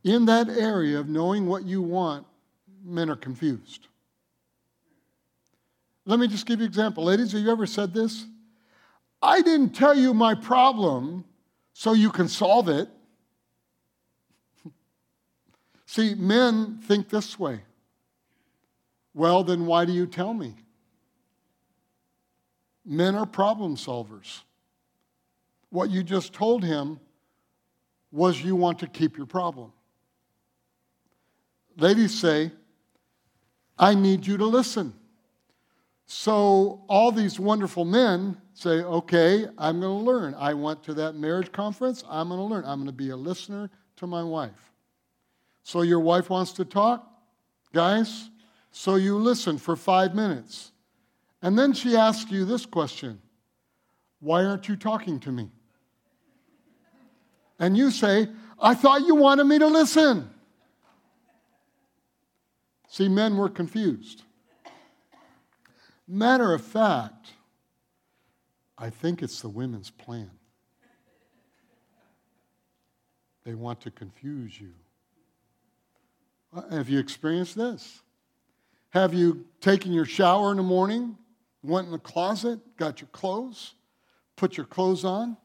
In 0.02 0.26
that 0.26 0.48
area 0.48 0.98
of 0.98 1.08
knowing 1.08 1.46
what 1.46 1.64
you 1.64 1.82
want, 1.82 2.26
men 2.84 3.10
are 3.10 3.16
confused. 3.16 3.88
Let 6.06 6.18
me 6.18 6.26
just 6.26 6.46
give 6.46 6.60
you 6.60 6.64
an 6.64 6.70
example. 6.70 7.04
Ladies, 7.04 7.32
have 7.32 7.42
you 7.42 7.50
ever 7.50 7.66
said 7.66 7.92
this? 7.92 8.24
I 9.22 9.42
didn't 9.42 9.74
tell 9.74 9.94
you 9.94 10.14
my 10.14 10.34
problem 10.34 11.24
so 11.74 11.92
you 11.92 12.10
can 12.10 12.28
solve 12.28 12.68
it. 12.68 12.88
See, 15.86 16.14
men 16.14 16.78
think 16.82 17.10
this 17.10 17.38
way. 17.38 17.60
Well, 19.12 19.44
then 19.44 19.66
why 19.66 19.84
do 19.84 19.92
you 19.92 20.06
tell 20.06 20.32
me? 20.32 20.54
Men 22.84 23.14
are 23.14 23.26
problem 23.26 23.76
solvers. 23.76 24.40
What 25.68 25.90
you 25.90 26.02
just 26.02 26.32
told 26.32 26.64
him 26.64 26.98
was 28.10 28.42
you 28.42 28.56
want 28.56 28.78
to 28.80 28.86
keep 28.86 29.16
your 29.16 29.26
problem. 29.26 29.72
Ladies 31.76 32.18
say, 32.18 32.52
I 33.78 33.94
need 33.94 34.26
you 34.26 34.36
to 34.36 34.46
listen. 34.46 34.94
So 36.06 36.82
all 36.88 37.12
these 37.12 37.38
wonderful 37.38 37.84
men 37.84 38.36
say, 38.52 38.82
okay, 38.82 39.46
I'm 39.56 39.80
going 39.80 40.04
to 40.04 40.10
learn. 40.10 40.34
I 40.34 40.54
went 40.54 40.82
to 40.84 40.94
that 40.94 41.14
marriage 41.14 41.52
conference. 41.52 42.02
I'm 42.10 42.28
going 42.28 42.40
to 42.40 42.44
learn. 42.44 42.64
I'm 42.64 42.78
going 42.78 42.86
to 42.88 42.92
be 42.92 43.10
a 43.10 43.16
listener 43.16 43.70
to 43.96 44.06
my 44.06 44.22
wife. 44.22 44.72
So 45.62 45.82
your 45.82 46.00
wife 46.00 46.28
wants 46.28 46.52
to 46.54 46.64
talk? 46.64 47.06
Guys, 47.72 48.28
so 48.72 48.96
you 48.96 49.16
listen 49.16 49.56
for 49.56 49.76
five 49.76 50.14
minutes. 50.14 50.72
And 51.42 51.58
then 51.58 51.72
she 51.72 51.96
asks 51.96 52.30
you 52.30 52.44
this 52.44 52.66
question 52.66 53.20
Why 54.18 54.44
aren't 54.44 54.68
you 54.68 54.76
talking 54.76 55.20
to 55.20 55.30
me? 55.30 55.48
And 57.58 57.76
you 57.76 57.90
say, 57.90 58.28
I 58.60 58.74
thought 58.74 59.02
you 59.02 59.14
wanted 59.14 59.44
me 59.44 59.58
to 59.58 59.66
listen. 59.66 60.28
See, 62.90 63.08
men 63.08 63.36
were 63.36 63.48
confused. 63.48 64.24
Matter 66.08 66.52
of 66.52 66.60
fact, 66.60 67.34
I 68.76 68.90
think 68.90 69.22
it's 69.22 69.40
the 69.40 69.48
women's 69.48 69.90
plan. 69.90 70.32
They 73.44 73.54
want 73.54 73.80
to 73.82 73.92
confuse 73.92 74.60
you. 74.60 74.72
Uh, 76.52 76.68
have 76.70 76.88
you 76.88 76.98
experienced 76.98 77.54
this? 77.54 78.02
Have 78.88 79.14
you 79.14 79.44
taken 79.60 79.92
your 79.92 80.04
shower 80.04 80.50
in 80.50 80.56
the 80.56 80.64
morning, 80.64 81.16
went 81.62 81.86
in 81.86 81.92
the 81.92 81.98
closet, 81.98 82.58
got 82.76 83.00
your 83.00 83.08
clothes, 83.12 83.74
put 84.34 84.56
your 84.56 84.66
clothes 84.66 85.04
on? 85.04 85.36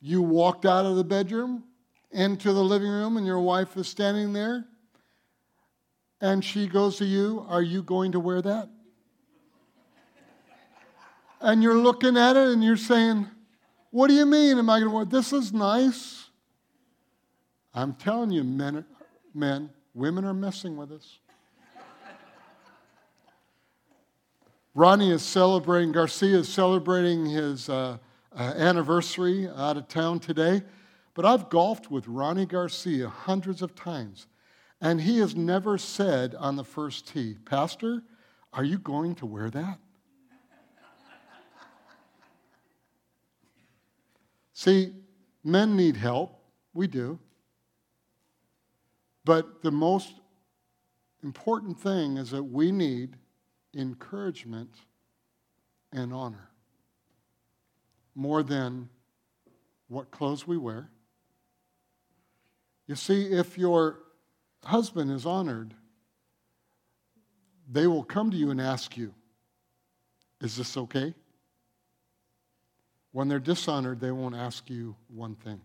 You 0.00 0.22
walked 0.22 0.64
out 0.64 0.86
of 0.86 0.96
the 0.96 1.04
bedroom 1.04 1.64
into 2.12 2.54
the 2.54 2.64
living 2.64 2.88
room, 2.88 3.18
and 3.18 3.26
your 3.26 3.40
wife 3.40 3.76
is 3.76 3.88
standing 3.88 4.32
there, 4.32 4.64
and 6.22 6.42
she 6.42 6.66
goes 6.66 6.96
to 6.96 7.04
you, 7.04 7.44
Are 7.48 7.60
you 7.60 7.82
going 7.82 8.12
to 8.12 8.20
wear 8.20 8.40
that? 8.40 8.70
and 11.42 11.60
you're 11.60 11.76
looking 11.76 12.16
at 12.16 12.36
it 12.36 12.48
and 12.48 12.62
you're 12.64 12.76
saying, 12.76 13.26
What 13.90 14.08
do 14.08 14.14
you 14.14 14.24
mean? 14.24 14.58
Am 14.58 14.70
I 14.70 14.78
going 14.78 14.90
to 14.90 14.94
wear 14.94 15.04
this? 15.04 15.34
Is 15.34 15.52
nice. 15.52 16.30
I'm 17.74 17.94
telling 17.94 18.30
you, 18.30 18.44
men, 18.44 18.84
men, 19.34 19.70
women 19.94 20.24
are 20.24 20.34
messing 20.34 20.76
with 20.76 20.92
us. 20.92 21.18
Ronnie 24.74 25.10
is 25.10 25.22
celebrating, 25.22 25.92
Garcia 25.92 26.38
is 26.38 26.48
celebrating 26.48 27.26
his 27.26 27.68
uh, 27.68 27.98
uh, 28.34 28.38
anniversary 28.56 29.48
out 29.48 29.76
of 29.76 29.88
town 29.88 30.18
today. 30.18 30.62
But 31.14 31.26
I've 31.26 31.50
golfed 31.50 31.90
with 31.90 32.08
Ronnie 32.08 32.46
Garcia 32.46 33.08
hundreds 33.08 33.60
of 33.60 33.74
times, 33.74 34.26
and 34.82 35.00
he 35.00 35.20
has 35.20 35.36
never 35.36 35.78
said 35.78 36.34
on 36.34 36.56
the 36.56 36.64
first 36.64 37.06
tee, 37.06 37.36
Pastor, 37.44 38.02
are 38.52 38.64
you 38.64 38.78
going 38.78 39.14
to 39.14 39.26
wear 39.26 39.48
that? 39.48 39.78
See, 44.52 44.92
men 45.44 45.76
need 45.76 45.96
help. 45.96 46.36
We 46.74 46.88
do. 46.88 47.18
But 49.24 49.62
the 49.62 49.70
most 49.70 50.14
important 51.22 51.78
thing 51.80 52.16
is 52.16 52.32
that 52.32 52.42
we 52.42 52.72
need 52.72 53.16
encouragement 53.74 54.74
and 55.92 56.12
honor 56.12 56.50
more 58.16 58.42
than 58.42 58.88
what 59.88 60.10
clothes 60.10 60.46
we 60.46 60.56
wear. 60.56 60.90
You 62.88 62.96
see, 62.96 63.26
if 63.26 63.56
your 63.56 64.01
husband 64.64 65.10
is 65.10 65.26
honored, 65.26 65.74
they 67.70 67.86
will 67.86 68.04
come 68.04 68.30
to 68.30 68.36
you 68.36 68.50
and 68.50 68.60
ask 68.60 68.96
you, 68.96 69.14
Is 70.40 70.56
this 70.56 70.76
okay? 70.76 71.14
When 73.12 73.28
they're 73.28 73.38
dishonored, 73.38 74.00
they 74.00 74.10
won't 74.10 74.34
ask 74.34 74.70
you 74.70 74.96
one 75.08 75.34
thing. 75.34 75.60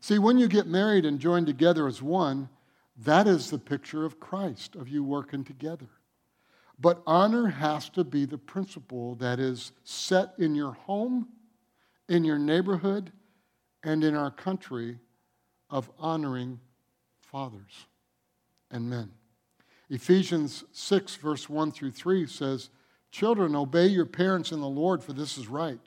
See, 0.00 0.18
when 0.18 0.38
you 0.38 0.48
get 0.48 0.66
married 0.66 1.04
and 1.04 1.18
joined 1.18 1.46
together 1.46 1.86
as 1.86 2.02
one, 2.02 2.48
that 3.04 3.26
is 3.26 3.50
the 3.50 3.58
picture 3.58 4.04
of 4.04 4.20
Christ, 4.20 4.76
of 4.76 4.88
you 4.88 5.02
working 5.02 5.44
together. 5.44 5.88
But 6.78 7.02
honor 7.06 7.46
has 7.46 7.88
to 7.90 8.04
be 8.04 8.24
the 8.24 8.38
principle 8.38 9.14
that 9.16 9.38
is 9.38 9.72
set 9.84 10.34
in 10.38 10.54
your 10.54 10.72
home, 10.72 11.28
in 12.08 12.24
your 12.24 12.38
neighborhood, 12.38 13.12
and 13.84 14.02
in 14.02 14.16
our 14.16 14.30
country 14.30 14.98
of 15.70 15.90
honoring 15.98 16.60
fathers 17.32 17.86
and 18.70 18.88
men. 18.88 19.10
Ephesians 19.88 20.64
6, 20.72 21.16
verse 21.16 21.48
1 21.48 21.72
through 21.72 21.90
3 21.90 22.26
says, 22.26 22.70
Children, 23.10 23.56
obey 23.56 23.86
your 23.86 24.06
parents 24.06 24.52
in 24.52 24.60
the 24.60 24.68
Lord, 24.68 25.02
for 25.02 25.12
this 25.12 25.36
is 25.36 25.48
right. 25.48 25.80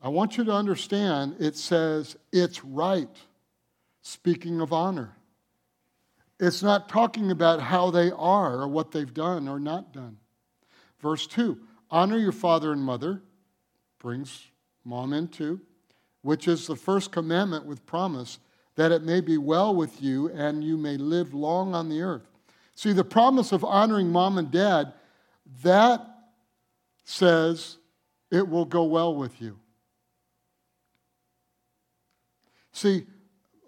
I 0.00 0.08
want 0.08 0.36
you 0.36 0.44
to 0.44 0.52
understand 0.52 1.36
it 1.40 1.56
says 1.56 2.16
it's 2.32 2.64
right, 2.64 3.08
speaking 4.02 4.60
of 4.60 4.72
honor. 4.72 5.16
It's 6.38 6.62
not 6.62 6.88
talking 6.88 7.30
about 7.30 7.60
how 7.60 7.90
they 7.90 8.12
are 8.12 8.60
or 8.60 8.68
what 8.68 8.92
they've 8.92 9.12
done 9.12 9.48
or 9.48 9.58
not 9.58 9.92
done. 9.92 10.18
Verse 11.00 11.26
2 11.26 11.58
Honor 11.90 12.18
your 12.18 12.32
father 12.32 12.72
and 12.72 12.82
mother, 12.82 13.22
brings 13.98 14.44
mom 14.84 15.12
into, 15.12 15.60
which 16.22 16.46
is 16.46 16.66
the 16.66 16.76
first 16.76 17.10
commandment 17.10 17.64
with 17.66 17.84
promise, 17.86 18.38
that 18.78 18.92
it 18.92 19.02
may 19.02 19.20
be 19.20 19.36
well 19.36 19.74
with 19.74 20.00
you 20.00 20.28
and 20.28 20.62
you 20.62 20.76
may 20.76 20.96
live 20.96 21.34
long 21.34 21.74
on 21.74 21.88
the 21.88 22.00
earth. 22.00 22.22
See, 22.76 22.92
the 22.92 23.02
promise 23.02 23.50
of 23.50 23.64
honoring 23.64 24.12
mom 24.12 24.38
and 24.38 24.52
dad 24.52 24.92
that 25.64 26.06
says 27.02 27.78
it 28.30 28.48
will 28.48 28.64
go 28.64 28.84
well 28.84 29.16
with 29.16 29.42
you. 29.42 29.58
See, 32.70 33.04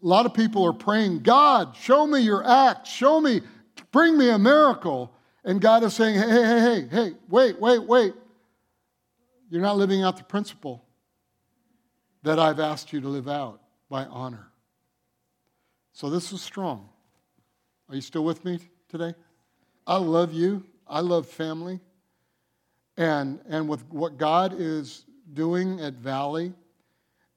a 0.01 0.07
lot 0.07 0.27
of 0.27 0.35
people 0.35 0.64
are 0.64 0.73
praying, 0.73 1.25
God, 1.25 1.75
show 1.75 2.07
me 2.07 2.20
your 2.20 2.49
act, 2.49 2.87
show 2.87 3.20
me, 3.20 3.40
bring 3.90 4.16
me 4.16 4.31
a 4.31 4.38
miracle. 4.38 5.12
And 5.42 5.61
God 5.61 5.83
is 5.83 5.92
saying, 5.92 6.20
hey, 6.20 6.31
hey, 6.31 6.61
hey, 6.61 6.88
hey, 6.88 7.12
wait, 7.29 7.61
wait, 7.61 7.83
wait. 7.83 8.14
You're 9.51 9.61
not 9.61 9.77
living 9.77 10.05
out 10.05 10.18
the 10.18 10.23
principle 10.23 10.85
that 12.23 12.38
I've 12.38 12.61
asked 12.61 12.92
you 12.92 13.01
to 13.01 13.09
live 13.09 13.27
out 13.27 13.61
by 13.88 14.05
honor. 14.05 14.50
So 15.92 16.11
this 16.11 16.33
is 16.33 16.40
strong. 16.40 16.88
Are 17.88 17.94
you 17.94 18.00
still 18.00 18.24
with 18.24 18.44
me 18.44 18.61
today? 18.88 19.14
I 19.87 19.96
love 19.96 20.33
you. 20.33 20.64
I 20.87 21.00
love 21.00 21.26
family. 21.26 21.81
And, 22.96 23.40
and 23.48 23.68
with 23.68 23.85
what 23.90 24.18
God 24.18 24.55
is 24.57 25.05
doing 25.33 25.81
at 25.81 25.94
Valley 25.94 26.53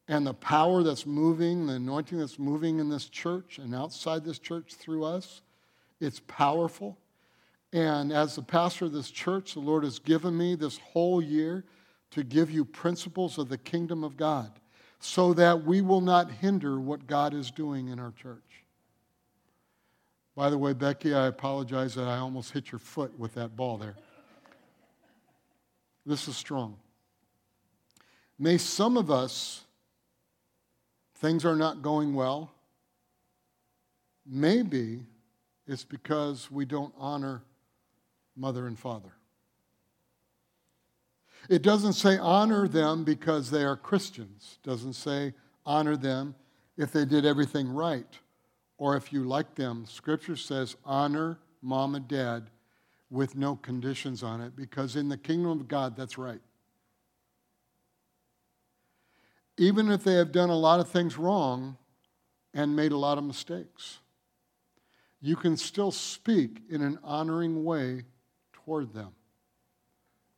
and 0.07 0.27
the 0.27 0.33
power 0.33 0.83
that's 0.83 1.05
moving, 1.05 1.67
the 1.67 1.73
anointing 1.73 2.19
that's 2.19 2.37
moving 2.37 2.79
in 2.79 2.89
this 2.89 3.09
church 3.09 3.57
and 3.57 3.73
outside 3.73 4.23
this 4.23 4.39
church 4.39 4.75
through 4.75 5.05
us, 5.05 5.41
it's 5.99 6.19
powerful. 6.27 6.97
And 7.71 8.11
as 8.11 8.35
the 8.35 8.43
pastor 8.43 8.85
of 8.85 8.91
this 8.91 9.09
church, 9.09 9.53
the 9.53 9.59
Lord 9.61 9.83
has 9.83 9.99
given 9.99 10.37
me 10.37 10.55
this 10.55 10.77
whole 10.77 11.21
year 11.21 11.65
to 12.11 12.23
give 12.23 12.51
you 12.51 12.65
principles 12.65 13.37
of 13.37 13.49
the 13.49 13.57
kingdom 13.57 14.03
of 14.03 14.17
God 14.17 14.51
so 15.05 15.33
that 15.33 15.65
we 15.65 15.81
will 15.81 15.99
not 15.99 16.31
hinder 16.31 16.79
what 16.79 17.07
God 17.07 17.33
is 17.33 17.51
doing 17.51 17.89
in 17.89 17.99
our 17.99 18.13
church. 18.13 18.63
By 20.33 20.49
the 20.49 20.57
way, 20.57 20.71
Becky, 20.71 21.13
I 21.13 21.27
apologize 21.27 21.93
that 21.95 22.07
I 22.07 22.19
almost 22.19 22.53
hit 22.53 22.71
your 22.71 22.79
foot 22.79 23.19
with 23.19 23.33
that 23.33 23.53
ball 23.57 23.77
there. 23.77 23.95
This 26.05 26.29
is 26.29 26.37
strong. 26.37 26.77
May 28.39 28.57
some 28.57 28.95
of 28.95 29.11
us, 29.11 29.65
things 31.15 31.43
are 31.43 31.57
not 31.57 31.81
going 31.81 32.13
well. 32.13 32.53
Maybe 34.25 35.01
it's 35.67 35.83
because 35.83 36.49
we 36.49 36.63
don't 36.63 36.93
honor 36.97 37.43
mother 38.37 38.67
and 38.67 38.79
father. 38.79 39.11
It 41.49 41.61
doesn't 41.61 41.93
say 41.93 42.17
honor 42.17 42.67
them 42.67 43.03
because 43.03 43.51
they 43.51 43.63
are 43.63 43.75
Christians. 43.75 44.57
It 44.61 44.67
doesn't 44.67 44.93
say 44.93 45.33
honor 45.65 45.97
them 45.97 46.35
if 46.77 46.91
they 46.91 47.05
did 47.05 47.25
everything 47.25 47.69
right 47.69 48.19
or 48.77 48.95
if 48.95 49.13
you 49.13 49.23
like 49.23 49.55
them. 49.55 49.85
Scripture 49.87 50.35
says 50.35 50.75
honor 50.85 51.39
mom 51.61 51.95
and 51.95 52.07
dad 52.07 52.49
with 53.09 53.35
no 53.35 53.55
conditions 53.55 54.23
on 54.23 54.41
it 54.41 54.55
because 54.55 54.95
in 54.95 55.09
the 55.09 55.17
kingdom 55.17 55.51
of 55.51 55.67
God, 55.67 55.95
that's 55.95 56.17
right. 56.17 56.41
Even 59.57 59.91
if 59.91 60.03
they 60.03 60.15
have 60.15 60.31
done 60.31 60.49
a 60.49 60.57
lot 60.57 60.79
of 60.79 60.89
things 60.89 61.17
wrong, 61.17 61.77
and 62.53 62.75
made 62.75 62.91
a 62.91 62.97
lot 62.97 63.17
of 63.17 63.23
mistakes. 63.23 63.99
You 65.21 65.35
can 65.35 65.57
still 65.57 65.91
speak 65.91 66.61
in 66.69 66.81
an 66.81 66.99
honoring 67.03 67.63
way 67.63 68.03
toward 68.51 68.93
them. 68.93 69.13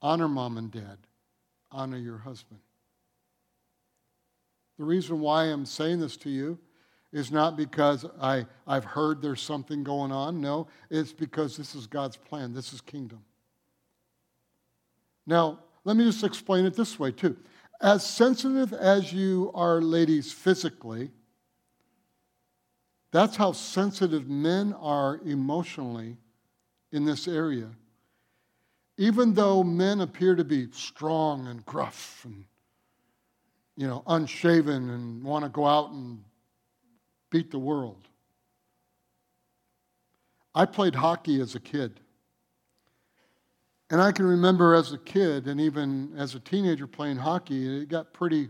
Honor 0.06 0.28
mom 0.28 0.60
and 0.60 0.70
dad, 0.70 1.00
honor 1.72 1.98
your 1.98 2.20
husband. 2.20 2.60
The 4.78 4.84
reason 4.84 5.20
why 5.20 5.46
I'm 5.46 5.66
saying 5.66 6.00
this 6.00 6.16
to 6.18 6.30
you 6.30 6.60
is 7.12 7.32
not 7.32 7.58
because 7.58 8.06
I, 8.22 8.46
I've 8.68 8.86
heard 8.86 9.20
there's 9.20 9.42
something 9.42 9.84
going 9.84 10.12
on. 10.12 10.42
No, 10.42 10.68
it's 10.92 11.12
because 11.12 11.58
this 11.58 11.74
is 11.74 11.88
God's 11.88 12.18
plan. 12.18 12.54
This 12.54 12.72
is 12.72 12.82
kingdom. 12.82 13.24
Now, 15.26 15.58
let 15.86 15.98
me 15.98 16.04
just 16.04 16.24
explain 16.24 16.66
it 16.66 16.76
this 16.76 17.00
way, 17.00 17.12
too. 17.12 17.36
As 17.82 18.06
sensitive 18.06 18.74
as 18.74 19.12
you 19.12 19.50
are, 19.56 19.82
ladies, 19.82 20.32
physically, 20.32 21.10
that's 23.12 23.38
how 23.38 23.54
sensitive 23.54 24.30
men 24.30 24.76
are 24.80 25.20
emotionally 25.26 26.18
in 26.92 27.06
this 27.06 27.28
area. 27.28 27.72
Even 28.98 29.34
though 29.34 29.64
men 29.64 30.02
appear 30.02 30.36
to 30.36 30.44
be 30.44 30.70
strong 30.72 31.48
and 31.48 31.66
gruff 31.66 32.22
and 32.24 32.46
you 33.78 33.88
know, 33.88 34.04
unshaven 34.08 34.90
and 34.90 35.24
want 35.24 35.44
to 35.44 35.50
go 35.50 35.66
out 35.66 35.92
and 35.92 36.24
beat 37.30 37.52
the 37.52 37.60
world. 37.60 38.08
I 40.54 40.66
played 40.66 40.96
hockey 40.96 41.42
as 41.42 41.56
a 41.56 41.60
kid. 41.60 42.00
And 43.90 44.02
I 44.02 44.12
can 44.12 44.26
remember 44.26 44.74
as 44.74 44.94
a 44.94 44.98
kid 44.98 45.48
and 45.48 45.60
even 45.60 46.14
as 46.18 46.34
a 46.34 46.40
teenager 46.40 46.88
playing 46.88 47.18
hockey, 47.18 47.82
it 47.82 47.90
got 47.90 48.14
pretty, 48.14 48.50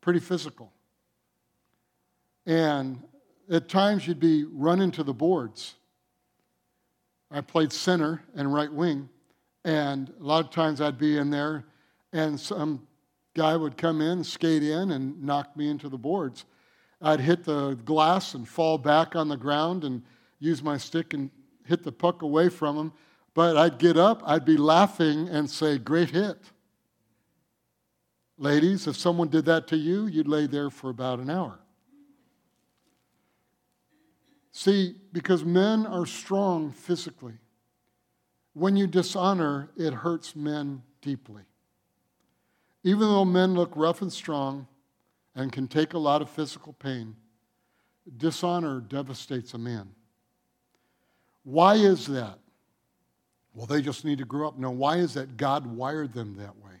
pretty 0.00 0.20
physical. 0.20 0.72
And 2.46 3.02
at 3.50 3.68
times 3.68 4.06
you'd 4.06 4.20
be 4.20 4.44
running 4.44 4.90
to 4.92 5.02
the 5.02 5.12
boards. 5.12 5.74
I 7.30 7.40
played 7.40 7.72
center 7.72 8.22
and 8.34 8.52
right 8.52 8.72
wing, 8.72 9.08
and 9.64 10.12
a 10.20 10.22
lot 10.22 10.44
of 10.44 10.50
times 10.50 10.80
I'd 10.80 10.98
be 10.98 11.18
in 11.18 11.30
there, 11.30 11.64
and 12.12 12.38
some 12.38 12.86
guy 13.34 13.56
would 13.56 13.76
come 13.76 14.00
in, 14.00 14.24
skate 14.24 14.62
in, 14.62 14.90
and 14.90 15.22
knock 15.22 15.56
me 15.56 15.68
into 15.68 15.88
the 15.88 15.98
boards. 15.98 16.44
I'd 17.00 17.20
hit 17.20 17.44
the 17.44 17.74
glass 17.84 18.34
and 18.34 18.48
fall 18.48 18.78
back 18.78 19.16
on 19.16 19.28
the 19.28 19.36
ground 19.36 19.84
and 19.84 20.02
use 20.38 20.62
my 20.62 20.76
stick 20.76 21.14
and 21.14 21.30
hit 21.64 21.82
the 21.82 21.92
puck 21.92 22.22
away 22.22 22.48
from 22.48 22.76
him. 22.76 22.92
But 23.34 23.56
I'd 23.56 23.78
get 23.78 23.96
up, 23.96 24.22
I'd 24.26 24.44
be 24.44 24.56
laughing 24.56 25.28
and 25.28 25.48
say, 25.48 25.78
Great 25.78 26.10
hit. 26.10 26.38
Ladies, 28.38 28.86
if 28.86 28.96
someone 28.96 29.28
did 29.28 29.44
that 29.46 29.68
to 29.68 29.76
you, 29.76 30.06
you'd 30.06 30.28
lay 30.28 30.46
there 30.46 30.70
for 30.70 30.90
about 30.90 31.20
an 31.20 31.30
hour. 31.30 31.60
See, 34.50 34.96
because 35.12 35.44
men 35.44 35.86
are 35.86 36.04
strong 36.04 36.70
physically, 36.70 37.34
when 38.54 38.76
you 38.76 38.86
dishonor, 38.86 39.70
it 39.76 39.92
hurts 39.92 40.36
men 40.36 40.82
deeply. 41.00 41.42
Even 42.84 43.00
though 43.00 43.24
men 43.24 43.54
look 43.54 43.72
rough 43.74 44.02
and 44.02 44.12
strong 44.12 44.66
and 45.34 45.52
can 45.52 45.68
take 45.68 45.94
a 45.94 45.98
lot 45.98 46.20
of 46.20 46.28
physical 46.28 46.72
pain, 46.74 47.16
dishonor 48.16 48.80
devastates 48.80 49.54
a 49.54 49.58
man. 49.58 49.90
Why 51.44 51.76
is 51.76 52.06
that? 52.08 52.38
Well, 53.54 53.66
they 53.66 53.82
just 53.82 54.04
need 54.04 54.18
to 54.18 54.24
grow 54.24 54.48
up. 54.48 54.58
No, 54.58 54.70
why 54.70 54.96
is 54.96 55.14
that? 55.14 55.36
God 55.36 55.66
wired 55.66 56.12
them 56.12 56.36
that 56.36 56.56
way. 56.56 56.72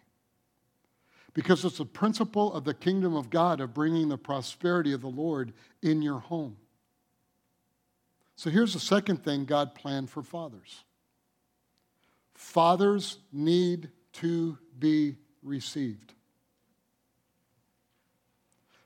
Because 1.34 1.64
it's 1.64 1.80
a 1.80 1.84
principle 1.84 2.52
of 2.52 2.64
the 2.64 2.74
kingdom 2.74 3.14
of 3.14 3.30
God 3.30 3.60
of 3.60 3.72
bringing 3.72 4.08
the 4.08 4.18
prosperity 4.18 4.92
of 4.92 5.00
the 5.00 5.08
Lord 5.08 5.52
in 5.82 6.02
your 6.02 6.18
home. 6.18 6.56
So 8.36 8.50
here's 8.50 8.74
the 8.74 8.80
second 8.80 9.24
thing 9.24 9.44
God 9.44 9.74
planned 9.74 10.10
for 10.10 10.22
fathers 10.22 10.84
fathers 12.42 13.18
need 13.32 13.88
to 14.12 14.58
be 14.78 15.16
received. 15.42 16.12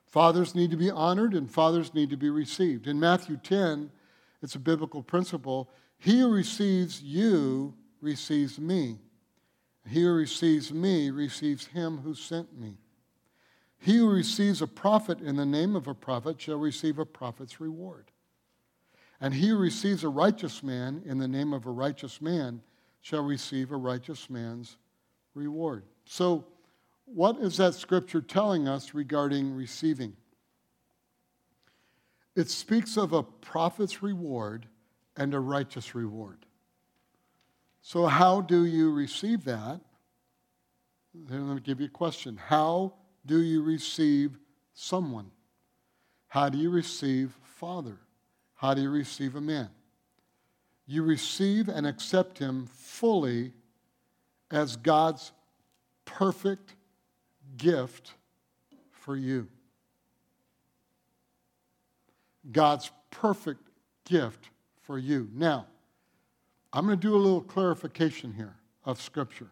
Fathers 0.07 0.55
need 0.55 0.71
to 0.71 0.77
be 0.77 0.91
honored 0.91 1.35
and 1.35 1.51
fathers 1.51 1.93
need 1.93 2.11
to 2.11 2.17
be 2.17 2.31
received. 2.31 2.87
In 2.87 3.01
Matthew 3.01 3.39
10, 3.39 3.91
it's 4.43 4.55
a 4.55 4.61
biblical 4.61 5.03
principle. 5.03 5.71
He 5.99 6.21
who 6.21 6.31
receives 6.31 7.03
you 7.03 7.75
receives 8.01 8.59
me. 8.59 8.99
He 9.89 10.03
who 10.03 10.13
receives 10.13 10.73
me 10.73 11.11
receives 11.11 11.67
him 11.67 11.99
who 11.99 12.15
sent 12.15 12.59
me. 12.59 12.77
He 13.79 13.97
who 13.97 14.09
receives 14.09 14.63
a 14.63 14.67
prophet 14.67 15.21
in 15.21 15.37
the 15.37 15.47
name 15.47 15.75
of 15.75 15.89
a 15.89 15.95
prophet 15.95 16.41
shall 16.41 16.59
receive 16.59 16.99
a 16.99 17.07
prophet's 17.07 17.61
reward. 17.61 18.11
And 19.21 19.33
he 19.33 19.49
who 19.49 19.57
receives 19.57 20.05
a 20.05 20.09
righteous 20.09 20.63
man 20.63 21.03
in 21.07 21.19
the 21.19 21.29
name 21.29 21.53
of 21.53 21.67
a 21.67 21.71
righteous 21.71 22.21
man 22.21 22.63
shall 23.07 23.23
receive 23.23 23.71
a 23.71 23.77
righteous 23.77 24.29
man's 24.29 24.79
reward. 25.33 25.85
So, 26.07 26.45
what 27.05 27.37
is 27.37 27.57
that 27.59 27.77
scripture 27.77 28.21
telling 28.21 28.67
us 28.67 28.95
regarding 28.95 29.55
receiving? 29.55 30.17
It 32.35 32.51
speaks 32.51 32.97
of 32.97 33.13
a 33.13 33.23
prophet's 33.23 34.03
reward 34.03 34.67
and 35.17 35.35
a 35.35 35.39
righteous 35.39 35.95
reward. 35.95 36.39
So, 37.81 38.07
how 38.07 38.41
do 38.41 38.65
you 38.65 38.93
receive 38.93 39.45
that? 39.45 39.81
Let 41.31 41.41
me 41.41 41.61
give 41.61 41.79
you 41.79 41.87
a 41.87 41.91
question. 41.91 42.37
How 42.37 42.93
do 43.25 43.41
you 43.41 43.63
receive 43.63 44.37
someone? 44.75 45.31
How 46.27 46.49
do 46.49 46.59
you 46.59 46.71
receive 46.71 47.39
Father? 47.45 47.99
How 48.57 48.75
do 48.75 48.83
you 48.83 48.91
receive 48.91 49.37
a 49.37 49.41
man? 49.41 49.71
You 50.87 51.03
receive 51.03 51.69
and 51.69 51.87
accept 51.87 52.39
him 52.39 52.67
fully 52.67 53.53
as 54.51 54.77
God's 54.77 55.33
perfect 56.05 56.75
gift 57.57 58.13
for 58.93 59.17
you. 59.17 59.49
God's 62.53 62.91
perfect 63.11 63.69
gift 64.05 64.51
for 64.83 64.99
you. 64.99 65.29
Now, 65.35 65.67
I'm 66.73 66.87
going 66.87 66.99
to 66.99 67.07
do 67.07 67.15
a 67.15 67.19
little 67.19 67.41
clarification 67.41 68.33
here 68.33 68.55
of 68.85 69.01
Scripture. 69.01 69.51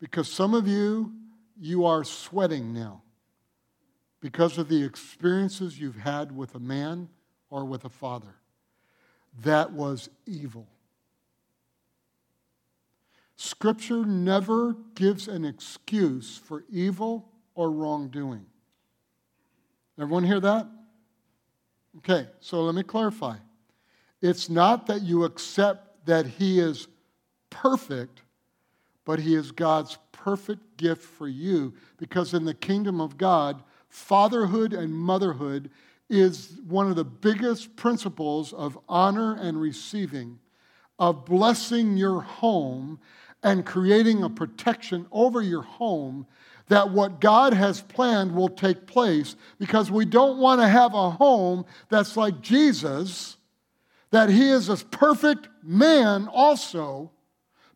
Because 0.00 0.32
some 0.32 0.54
of 0.54 0.66
you, 0.66 1.12
you 1.60 1.84
are 1.84 2.04
sweating 2.04 2.72
now 2.72 3.02
because 4.20 4.56
of 4.56 4.68
the 4.68 4.82
experiences 4.82 5.78
you've 5.78 5.96
had 5.96 6.34
with 6.34 6.54
a 6.54 6.60
man 6.60 7.08
or 7.50 7.64
with 7.64 7.84
a 7.84 7.88
father. 7.88 8.34
That 9.40 9.72
was 9.72 10.10
evil. 10.26 10.66
Scripture 13.36 14.04
never 14.04 14.76
gives 14.94 15.26
an 15.26 15.44
excuse 15.44 16.36
for 16.36 16.64
evil 16.70 17.28
or 17.54 17.70
wrongdoing. 17.70 18.46
Everyone 19.98 20.24
hear 20.24 20.40
that? 20.40 20.68
Okay, 21.98 22.28
so 22.40 22.62
let 22.62 22.74
me 22.74 22.82
clarify. 22.82 23.36
It's 24.20 24.48
not 24.48 24.86
that 24.86 25.02
you 25.02 25.24
accept 25.24 26.06
that 26.06 26.26
He 26.26 26.60
is 26.60 26.88
perfect, 27.50 28.22
but 29.04 29.18
He 29.18 29.34
is 29.34 29.50
God's 29.50 29.98
perfect 30.12 30.76
gift 30.76 31.02
for 31.02 31.28
you 31.28 31.74
because 31.96 32.34
in 32.34 32.44
the 32.44 32.54
kingdom 32.54 33.00
of 33.00 33.18
God, 33.18 33.62
fatherhood 33.88 34.72
and 34.72 34.94
motherhood 34.94 35.70
is 36.12 36.60
one 36.68 36.90
of 36.90 36.96
the 36.96 37.04
biggest 37.04 37.74
principles 37.74 38.52
of 38.52 38.78
honor 38.86 39.34
and 39.34 39.58
receiving, 39.58 40.38
of 40.98 41.24
blessing 41.24 41.96
your 41.96 42.20
home 42.20 43.00
and 43.42 43.64
creating 43.64 44.22
a 44.22 44.28
protection 44.28 45.06
over 45.10 45.40
your 45.40 45.62
home 45.62 46.26
that 46.68 46.90
what 46.90 47.20
God 47.20 47.54
has 47.54 47.80
planned 47.80 48.34
will 48.34 48.50
take 48.50 48.86
place 48.86 49.36
because 49.58 49.90
we 49.90 50.04
don't 50.04 50.38
want 50.38 50.60
to 50.60 50.68
have 50.68 50.94
a 50.94 51.10
home 51.10 51.64
that's 51.88 52.16
like 52.16 52.40
Jesus, 52.42 53.38
that 54.10 54.28
He 54.28 54.50
is 54.50 54.68
a 54.68 54.76
perfect 54.76 55.48
man 55.62 56.28
also, 56.28 57.10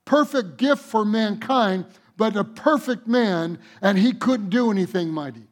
perfect 0.05 0.59
gift 0.59 0.83
for 0.83 1.05
mankind, 1.07 1.87
but 2.19 2.37
a 2.37 2.45
perfect 2.45 3.07
man, 3.07 3.59
and 3.81 3.99
He 3.99 4.13
couldn't 4.13 4.51
do 4.51 4.71
anything 4.71 5.09
mighty. 5.09 5.46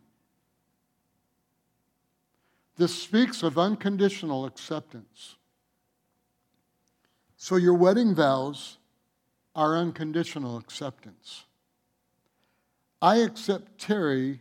This 2.76 2.94
speaks 2.94 3.42
of 3.42 3.58
unconditional 3.58 4.46
acceptance. 4.46 5.36
So, 7.36 7.56
your 7.56 7.74
wedding 7.74 8.14
vows 8.14 8.78
are 9.54 9.76
unconditional 9.76 10.56
acceptance. 10.56 11.44
I 13.00 13.16
accept 13.18 13.78
Terry 13.78 14.40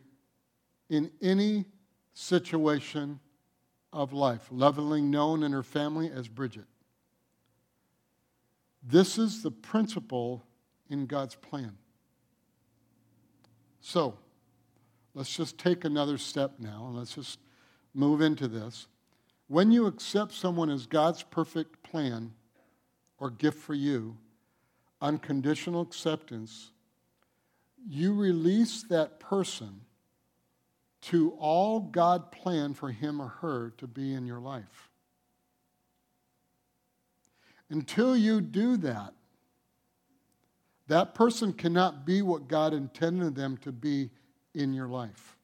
in 0.90 1.12
any 1.22 1.66
situation 2.14 3.20
of 3.92 4.14
life, 4.14 4.48
lovingly 4.50 5.02
known 5.02 5.44
in 5.44 5.52
her 5.52 5.64
family 5.64 6.10
as 6.10 6.28
Bridget. 6.28 6.66
This 8.82 9.18
is 9.18 9.44
the 9.44 9.52
principle 9.52 10.44
in 10.90 11.06
God's 11.06 11.36
plan. 11.36 11.78
So, 13.82 14.18
let's 15.14 15.36
just 15.36 15.58
take 15.58 15.86
another 15.86 16.18
step 16.18 16.54
now, 16.60 16.86
and 16.88 16.98
let's 16.98 17.16
just 17.16 17.40
move 17.94 18.22
into 18.22 18.48
this. 18.48 18.88
When 19.48 19.72
you 19.72 19.86
accept 19.86 20.34
someone 20.34 20.70
as 20.70 20.86
God's 20.86 21.24
perfect 21.24 21.84
plan 21.84 22.34
or 23.20 23.30
gift 23.30 23.60
for 23.60 23.74
you, 23.74 24.18
unconditional 25.02 25.82
acceptance, 25.82 26.72
you 27.88 28.14
release 28.14 28.84
that 28.84 29.20
person 29.20 29.82
to 31.02 31.32
all 31.38 31.82
God 31.82 32.32
planned 32.32 32.78
for 32.78 32.90
him 32.90 33.22
or 33.22 33.28
her 33.28 33.74
to 33.78 33.88
be 33.88 34.14
in 34.14 34.26
your 34.26 34.40
life. 34.40 34.90
Until 37.70 38.16
you 38.16 38.40
do 38.40 38.78
that, 38.78 39.14
that 40.88 41.16
person 41.16 41.54
cannot 41.54 42.06
be 42.06 42.22
what 42.22 42.48
God 42.48 42.74
intended 42.74 43.36
them 43.36 43.58
to 43.58 43.72
be 43.72 44.10
in 44.54 44.74
your 44.74 44.88
life. 44.88 45.36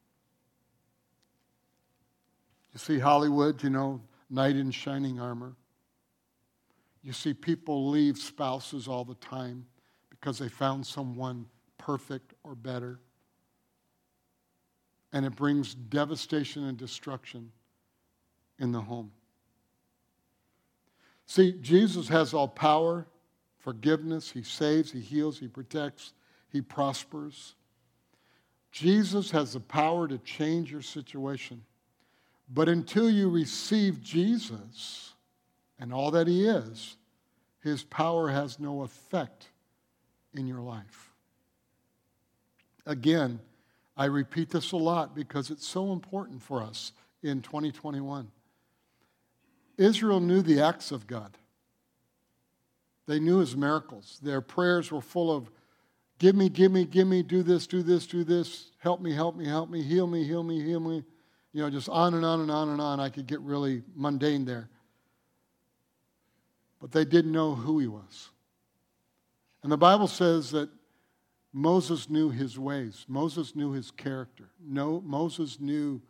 You 2.73 2.79
see 2.79 2.99
Hollywood, 2.99 3.63
you 3.63 3.69
know, 3.69 4.01
knight 4.29 4.55
in 4.55 4.71
shining 4.71 5.19
armor. 5.19 5.55
You 7.01 7.13
see 7.13 7.33
people 7.33 7.89
leave 7.89 8.17
spouses 8.17 8.87
all 8.87 9.05
the 9.05 9.15
time 9.15 9.65
because 10.09 10.37
they 10.37 10.49
found 10.49 10.85
someone 10.85 11.45
perfect 11.77 12.33
or 12.43 12.55
better. 12.55 12.99
And 15.13 15.25
it 15.25 15.35
brings 15.35 15.73
devastation 15.73 16.65
and 16.65 16.77
destruction 16.77 17.51
in 18.59 18.71
the 18.71 18.81
home. 18.81 19.11
See, 21.25 21.53
Jesus 21.61 22.07
has 22.09 22.33
all 22.33 22.47
power, 22.47 23.07
forgiveness. 23.59 24.29
He 24.29 24.43
saves, 24.43 24.91
He 24.91 24.99
heals, 24.99 25.39
He 25.39 25.47
protects, 25.47 26.13
He 26.49 26.61
prospers. 26.61 27.55
Jesus 28.71 29.31
has 29.31 29.53
the 29.53 29.59
power 29.59 30.07
to 30.07 30.17
change 30.19 30.71
your 30.71 30.81
situation. 30.81 31.63
But 32.49 32.67
until 32.67 33.09
you 33.09 33.29
receive 33.29 34.01
Jesus 34.01 35.13
and 35.79 35.93
all 35.93 36.11
that 36.11 36.27
He 36.27 36.47
is, 36.47 36.97
His 37.61 37.83
power 37.83 38.29
has 38.29 38.59
no 38.59 38.81
effect 38.81 39.49
in 40.33 40.47
your 40.47 40.61
life. 40.61 41.11
Again, 42.85 43.39
I 43.95 44.05
repeat 44.05 44.49
this 44.49 44.71
a 44.71 44.77
lot 44.77 45.13
because 45.13 45.51
it's 45.51 45.67
so 45.67 45.91
important 45.91 46.41
for 46.41 46.61
us 46.61 46.93
in 47.21 47.41
2021. 47.41 48.31
Israel 49.77 50.19
knew 50.19 50.41
the 50.41 50.61
acts 50.61 50.91
of 50.91 51.05
God. 51.05 51.37
They 53.07 53.19
knew 53.19 53.39
his 53.39 53.55
miracles. 53.55 54.19
Their 54.21 54.41
prayers 54.41 54.91
were 54.91 55.01
full 55.01 55.35
of, 55.35 55.49
Give 56.19 56.35
me, 56.35 56.49
give 56.49 56.71
me, 56.71 56.83
give 56.83 57.07
me, 57.07 57.23
do 57.23 57.43
this, 57.43 57.65
do 57.65 57.81
this, 57.81 58.05
do 58.05 58.25
this, 58.25 58.71
help 58.79 58.99
me, 58.99 59.13
help 59.13 59.37
me, 59.37 59.45
help 59.45 59.69
me, 59.69 59.81
heal 59.81 60.05
me, 60.05 60.25
heal 60.25 60.43
me, 60.43 60.61
heal 60.61 60.81
me. 60.81 61.03
You 61.53 61.63
know, 61.63 61.69
just 61.69 61.89
on 61.89 62.13
and 62.13 62.23
on 62.23 62.41
and 62.41 62.51
on 62.51 62.69
and 62.69 62.79
on. 62.81 62.99
I 62.99 63.09
could 63.09 63.27
get 63.27 63.41
really 63.41 63.81
mundane 63.95 64.45
there. 64.45 64.69
But 66.79 66.91
they 66.91 67.05
didn't 67.05 67.31
know 67.31 67.55
who 67.55 67.79
he 67.79 67.87
was. 67.87 68.29
And 69.63 69.71
the 69.71 69.77
Bible 69.77 70.07
says 70.07 70.51
that 70.51 70.69
Moses 71.51 72.09
knew 72.09 72.29
his 72.29 72.59
ways, 72.59 73.05
Moses 73.07 73.55
knew 73.55 73.71
his 73.71 73.91
character. 73.91 74.49
No, 74.63 75.01
Moses 75.01 75.59
knew 75.59 76.01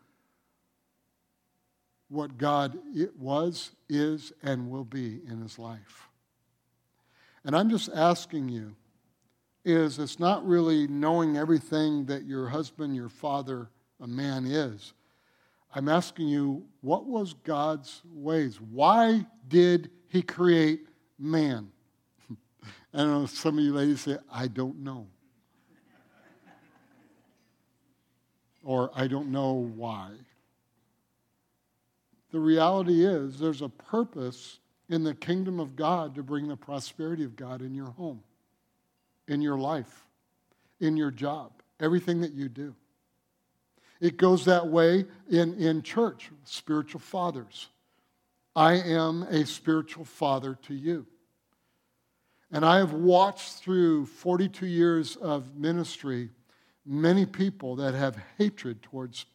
what 2.10 2.38
God 2.38 2.78
was, 3.18 3.72
is, 3.88 4.34
and 4.42 4.70
will 4.70 4.84
be 4.84 5.22
in 5.28 5.42
his 5.42 5.58
life. 5.60 6.10
And 7.46 7.56
I'm 7.56 7.70
just 7.70 7.90
asking 7.94 8.50
you 8.50 8.76
is 9.64 10.00
it's 10.00 10.20
not 10.20 10.46
really 10.46 10.88
knowing 10.88 11.38
everything 11.38 12.06
that 12.06 12.24
your 12.24 12.48
husband, 12.48 12.96
your 12.96 13.10
father, 13.10 13.70
a 14.02 14.08
man 14.08 14.46
is. 14.46 14.94
I'm 15.74 15.88
asking 15.88 16.28
you, 16.28 16.66
what 16.82 17.06
was 17.06 17.34
God's 17.34 18.02
ways? 18.12 18.60
Why 18.60 19.26
did 19.48 19.92
he 20.08 20.22
create 20.22 20.88
man? 21.20 21.72
I 22.94 23.04
know, 23.04 23.24
uh, 23.24 23.28
some 23.28 23.58
of 23.58 23.64
you 23.64 23.74
ladies 23.74 24.02
say, 24.02 24.18
I 24.32 24.48
don't 24.48 24.80
know. 24.80 25.08
or 28.64 28.92
I 28.94 29.08
don't 29.08 29.32
know 29.32 29.54
why. 29.76 30.12
The 32.32 32.40
reality 32.40 33.06
is, 33.06 33.40
there's 33.40 33.62
a 33.62 33.70
purpose 33.70 34.60
in 34.90 35.04
the 35.04 35.16
kingdom 35.16 35.60
of 35.60 35.76
God 35.76 36.16
to 36.16 36.24
bring 36.24 36.48
the 36.48 36.58
prosperity 36.58 37.24
of 37.24 37.36
God 37.36 37.62
in 37.62 37.74
your 37.74 37.92
home, 37.92 38.22
in 39.28 39.42
your 39.42 39.58
life, 39.58 40.06
in 40.80 40.98
your 40.98 41.12
job, 41.12 41.52
everything 41.80 42.22
that 42.22 42.34
you 42.34 42.50
do. 42.50 42.76
It 44.00 44.18
goes 44.18 44.46
that 44.46 44.68
way 44.68 45.06
in, 45.30 45.56
in 45.56 45.82
church, 45.82 46.30
spiritual 46.46 47.02
fathers. 47.02 47.68
I 48.56 48.74
am 48.74 49.24
a 49.24 49.46
spiritual 49.46 50.06
father 50.06 50.58
to 50.64 50.74
you. 50.74 51.06
And 52.52 52.66
I 52.66 52.78
have 52.78 52.94
watched 52.94 53.54
through 53.54 54.08
42 54.08 54.66
years 54.66 55.16
of 55.18 55.56
ministry 55.56 56.30
many 56.86 57.26
people 57.26 57.76
that 57.76 57.94
have 57.94 58.18
hatred 58.38 58.82
towards 58.82 59.26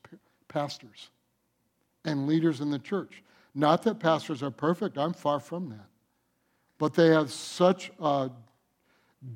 pastors 0.49 1.11
and 2.05 2.27
leaders 2.27 2.61
in 2.61 2.71
the 2.71 2.79
church. 2.79 3.23
Not 3.55 3.83
that 3.85 4.01
pastors 4.01 4.43
are 4.43 4.51
perfect, 4.51 4.99
I'm 4.99 5.13
far 5.13 5.39
from 5.39 5.69
that. 5.71 5.87
But 6.79 6.95
they 6.95 7.09
have 7.09 7.31
such 7.31 7.93
a 8.01 8.31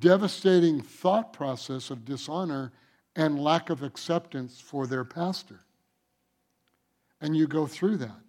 devastating 0.01 0.81
thought 0.81 1.33
process 1.33 1.91
of 1.91 2.05
dishonor 2.05 2.73
and 3.19 3.39
lack 3.39 3.69
of 3.69 3.83
acceptance 3.83 4.61
for 4.61 4.87
their 4.87 5.05
pastor. 5.05 5.59
And 7.21 7.37
you 7.37 7.49
go 7.49 7.67
through 7.67 7.97
that. 7.97 8.21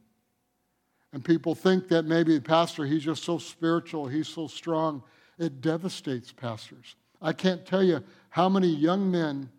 And 1.13 1.23
people 1.23 1.53
think 1.53 1.87
that 1.89 2.05
maybe 2.05 2.35
the 2.35 2.41
pastor, 2.41 2.85
he's 2.85 3.03
just 3.03 3.23
so 3.23 3.37
spiritual, 3.37 4.07
he's 4.07 4.27
so 4.27 4.47
strong. 4.47 5.03
It 5.37 5.61
devastates 5.61 6.31
pastors. 6.31 6.95
I 7.21 7.33
can't 7.33 7.65
tell 7.67 7.83
you 7.83 8.03
how 8.29 8.49
many 8.49 8.67
young 8.67 9.11
men, 9.11 9.51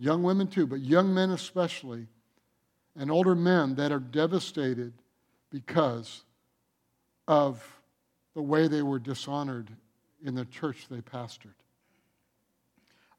young 0.00 0.24
women 0.24 0.48
too, 0.48 0.66
but 0.66 0.80
young 0.80 1.14
men 1.14 1.30
especially, 1.30 2.08
and 2.96 3.08
older 3.08 3.36
men 3.36 3.76
that 3.76 3.92
are 3.92 4.00
devastated 4.00 4.92
because 5.50 6.24
of 7.28 7.64
the 8.34 8.42
way 8.42 8.66
they 8.66 8.82
were 8.82 8.98
dishonored 8.98 9.70
in 10.24 10.34
the 10.34 10.44
church 10.44 10.86
they 10.90 11.00
pastored. 11.00 11.54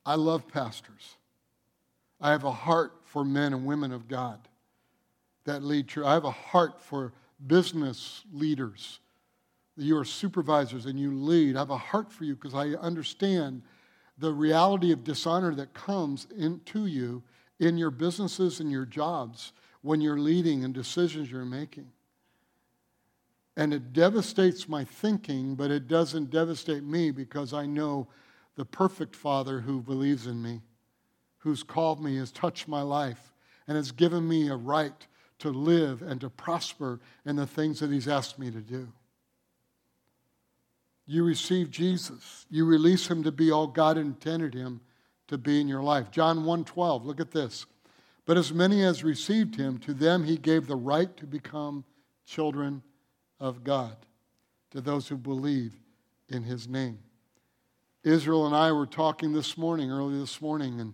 I 0.06 0.16
love 0.16 0.46
pastors. 0.46 1.16
I 2.22 2.32
have 2.32 2.44
a 2.44 2.52
heart 2.52 2.94
for 3.04 3.24
men 3.24 3.54
and 3.54 3.66
women 3.66 3.92
of 3.92 4.08
God 4.08 4.40
that 5.46 5.64
lead 5.64 5.88
church. 5.88 6.06
I 6.06 6.14
have 6.14 6.26
a 6.26 6.32
heart 6.32 6.82
for 6.82 7.14
business 7.46 8.24
leaders. 8.32 9.00
You 9.76 9.98
are 9.98 10.06
supervisors 10.06 10.86
and 10.86 11.00
you 11.00 11.14
lead. 11.14 11.56
I 11.56 11.60
have 11.60 11.70
a 11.70 11.78
heart 11.78 12.12
for 12.12 12.24
you 12.24 12.36
because 12.36 12.54
I 12.54 12.70
understand 12.70 13.62
the 14.18 14.32
reality 14.32 14.92
of 14.92 15.04
dishonor 15.04 15.56
that 15.56 15.74
comes 15.74 16.28
into 16.38 16.86
you 16.86 17.24
in 17.60 17.78
your 17.78 17.92
businesses 17.92 18.60
and 18.60 18.72
your 18.72 18.86
jobs 18.86 19.54
when 19.82 20.00
you're 20.00 20.20
leading 20.20 20.64
and 20.64 20.74
decisions 20.74 21.32
you're 21.32 21.46
making. 21.46 21.92
And 23.58 23.74
it 23.74 23.94
devastates 23.94 24.68
my 24.68 24.84
thinking, 24.84 25.56
but 25.56 25.72
it 25.72 25.88
doesn't 25.88 26.32
devastate 26.32 26.84
me 26.84 27.12
because 27.12 27.54
I 27.54 27.66
know 27.66 28.08
the 28.56 28.66
perfect 28.66 29.16
Father 29.16 29.60
who 29.60 29.82
believes 29.82 30.28
in 30.28 30.42
me, 30.42 30.62
who's 31.44 31.64
called 31.64 32.04
me, 32.04 32.18
has 32.18 32.32
touched 32.32 32.68
my 32.68 32.82
life, 32.82 33.34
and 33.68 33.78
has 33.78 33.92
given 33.92 34.28
me 34.28 34.48
a 34.48 34.56
right 34.56 35.08
to 35.40 35.50
live 35.50 36.02
and 36.02 36.22
to 36.22 36.30
prosper 36.30 37.00
in 37.26 37.36
the 37.36 37.48
things 37.48 37.80
that 37.80 37.92
He's 37.92 38.08
asked 38.08 38.40
me 38.40 38.50
to 38.50 38.62
do. 38.62 38.88
You 41.06 41.24
receive 41.24 41.70
Jesus. 41.70 42.46
You 42.50 42.66
release 42.66 43.08
him 43.08 43.24
to 43.24 43.32
be 43.32 43.52
all 43.52 43.68
God 43.68 43.98
intended 43.98 44.54
him 44.54 44.82
to 45.28 45.38
be 45.38 45.60
in 45.60 45.68
your 45.68 45.84
life. 45.84 46.12
John 46.12 46.46
1:12. 46.46 47.06
Look 47.06 47.20
at 47.20 47.32
this. 47.32 47.66
But 48.26 48.38
as 48.38 48.54
many 48.54 48.84
as 48.84 49.04
received 49.04 49.56
him, 49.56 49.80
to 49.80 49.94
them 49.94 50.24
he 50.24 50.38
gave 50.38 50.68
the 50.68 50.78
right 50.78 51.16
to 51.18 51.28
become 51.28 51.84
children 52.26 52.84
of 53.38 53.66
God, 53.66 53.98
to 54.72 54.80
those 54.80 55.10
who 55.10 55.18
believe 55.18 55.74
in 56.30 56.44
his 56.44 56.70
name. 56.70 57.00
Israel 58.04 58.46
and 58.46 58.56
I 58.56 58.72
were 58.72 58.86
talking 58.86 59.34
this 59.34 59.58
morning, 59.58 59.92
early 59.92 60.18
this 60.18 60.42
morning, 60.42 60.80
and, 60.80 60.94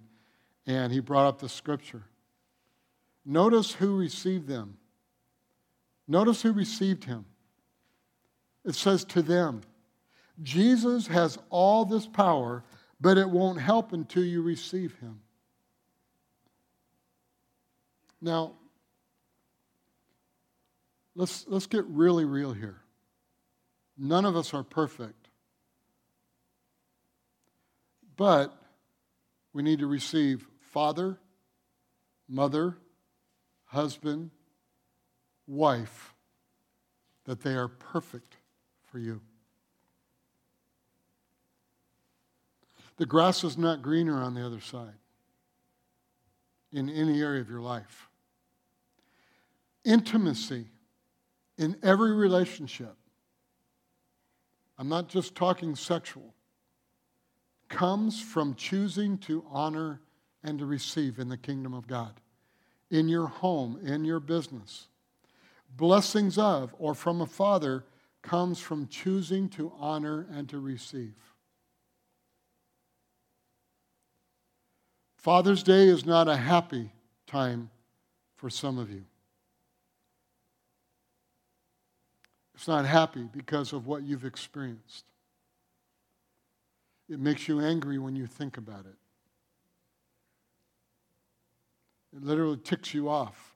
and 0.69 0.93
he 0.93 0.99
brought 0.99 1.25
up 1.25 1.39
the 1.39 1.49
scripture. 1.49 2.03
Notice 3.25 3.71
who 3.71 3.97
received 3.97 4.47
them. 4.47 4.77
Notice 6.07 6.43
who 6.43 6.53
received 6.53 7.05
him. 7.05 7.25
It 8.63 8.75
says 8.75 9.03
to 9.05 9.23
them. 9.23 9.61
Jesus 10.43 11.07
has 11.07 11.39
all 11.49 11.85
this 11.85 12.05
power, 12.05 12.63
but 13.01 13.17
it 13.17 13.27
won't 13.27 13.59
help 13.59 13.93
until 13.93 14.23
you 14.23 14.43
receive 14.43 14.95
him. 14.99 15.21
Now, 18.21 18.53
let's, 21.15 21.45
let's 21.47 21.65
get 21.65 21.83
really 21.87 22.25
real 22.25 22.53
here. 22.53 22.79
None 23.97 24.23
of 24.23 24.35
us 24.35 24.53
are 24.53 24.63
perfect. 24.63 25.29
But 28.15 28.55
we 29.51 29.63
need 29.63 29.79
to 29.79 29.87
receive 29.87 30.47
father, 30.79 31.19
mother, 32.29 32.77
husband, 33.65 34.31
wife 35.45 36.13
that 37.25 37.41
they 37.41 37.53
are 37.53 37.67
perfect 37.67 38.37
for 38.85 38.97
you. 38.97 39.19
The 42.95 43.05
grass 43.05 43.43
is 43.43 43.57
not 43.57 43.81
greener 43.81 44.23
on 44.23 44.35
the 44.35 44.45
other 44.45 44.61
side 44.61 44.93
in 46.71 46.89
any 46.89 47.21
area 47.21 47.41
of 47.41 47.49
your 47.49 47.59
life. 47.59 48.07
Intimacy 49.83 50.67
in 51.57 51.75
every 51.83 52.13
relationship, 52.13 52.95
I'm 54.77 54.87
not 54.87 55.09
just 55.09 55.35
talking 55.35 55.75
sexual, 55.75 56.33
comes 57.67 58.21
from 58.21 58.55
choosing 58.55 59.17
to 59.17 59.43
honor 59.51 59.99
and 60.43 60.59
to 60.59 60.65
receive 60.65 61.19
in 61.19 61.29
the 61.29 61.37
kingdom 61.37 61.73
of 61.73 61.87
God, 61.87 62.13
in 62.89 63.07
your 63.07 63.27
home, 63.27 63.79
in 63.83 64.05
your 64.05 64.19
business. 64.19 64.87
Blessings 65.75 66.37
of 66.37 66.73
or 66.79 66.95
from 66.95 67.21
a 67.21 67.25
father 67.25 67.83
comes 68.21 68.59
from 68.59 68.87
choosing 68.87 69.49
to 69.49 69.71
honor 69.79 70.27
and 70.31 70.49
to 70.49 70.59
receive. 70.59 71.15
Father's 75.17 75.63
Day 75.63 75.87
is 75.87 76.05
not 76.05 76.27
a 76.27 76.37
happy 76.37 76.91
time 77.27 77.69
for 78.37 78.49
some 78.49 78.77
of 78.77 78.89
you. 78.89 79.03
It's 82.55 82.67
not 82.67 82.85
happy 82.85 83.23
because 83.31 83.73
of 83.73 83.87
what 83.87 84.03
you've 84.03 84.25
experienced. 84.25 85.05
It 87.09 87.19
makes 87.19 87.47
you 87.47 87.59
angry 87.59 87.97
when 87.97 88.15
you 88.15 88.27
think 88.27 88.57
about 88.57 88.85
it. 88.85 88.95
It 92.15 92.23
literally 92.23 92.57
ticks 92.57 92.93
you 92.93 93.09
off. 93.09 93.55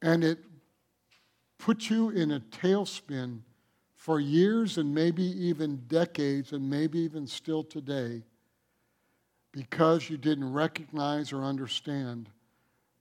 And 0.00 0.24
it 0.24 0.38
puts 1.58 1.90
you 1.90 2.10
in 2.10 2.32
a 2.32 2.40
tailspin 2.40 3.40
for 3.94 4.18
years 4.18 4.78
and 4.78 4.94
maybe 4.94 5.22
even 5.22 5.76
decades 5.86 6.52
and 6.52 6.68
maybe 6.68 6.98
even 7.00 7.26
still 7.26 7.62
today 7.62 8.22
because 9.52 10.10
you 10.10 10.16
didn't 10.16 10.52
recognize 10.52 11.32
or 11.32 11.44
understand 11.44 12.28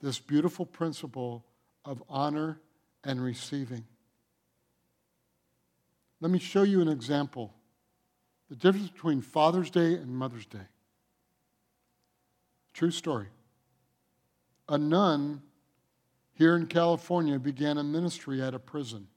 this 0.01 0.19
beautiful 0.19 0.65
principle 0.65 1.43
of 1.85 2.03
honor 2.09 2.59
and 3.03 3.23
receiving. 3.23 3.83
Let 6.19 6.29
me 6.29 6.39
show 6.39 6.63
you 6.63 6.81
an 6.81 6.87
example 6.87 7.51
the 8.49 8.55
difference 8.55 8.89
between 8.89 9.21
Father's 9.21 9.71
Day 9.71 9.95
and 9.95 10.09
Mother's 10.09 10.45
Day. 10.45 10.67
True 12.73 12.91
story. 12.91 13.27
A 14.71 14.77
nun 14.77 15.41
here 16.31 16.55
in 16.55 16.65
California 16.65 17.37
began 17.37 17.77
a 17.77 17.83
ministry 17.83 18.41
at 18.41 18.53
a 18.53 18.59
prison. 18.59 19.09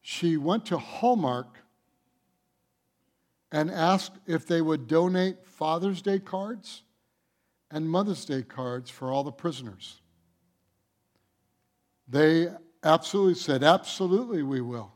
She 0.00 0.36
went 0.36 0.66
to 0.66 0.78
Hallmark 0.78 1.58
and 3.50 3.68
asked 3.68 4.12
if 4.24 4.46
they 4.46 4.62
would 4.62 4.86
donate 4.86 5.44
Father's 5.44 6.00
Day 6.00 6.20
cards 6.20 6.84
and 7.72 7.90
Mother's 7.90 8.24
Day 8.24 8.42
cards 8.42 8.88
for 8.88 9.10
all 9.10 9.24
the 9.24 9.32
prisoners. 9.32 10.00
They 12.06 12.50
absolutely 12.84 13.34
said, 13.34 13.64
Absolutely, 13.64 14.44
we 14.44 14.60
will. 14.60 14.92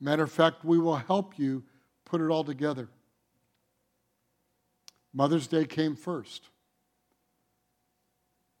Matter 0.00 0.24
of 0.24 0.32
fact, 0.32 0.64
we 0.64 0.80
will 0.80 0.96
help 0.96 1.38
you 1.38 1.62
put 2.04 2.20
it 2.20 2.30
all 2.30 2.42
together. 2.42 2.88
Mother's 5.14 5.46
Day 5.46 5.66
came 5.66 5.94
first. 5.94 6.48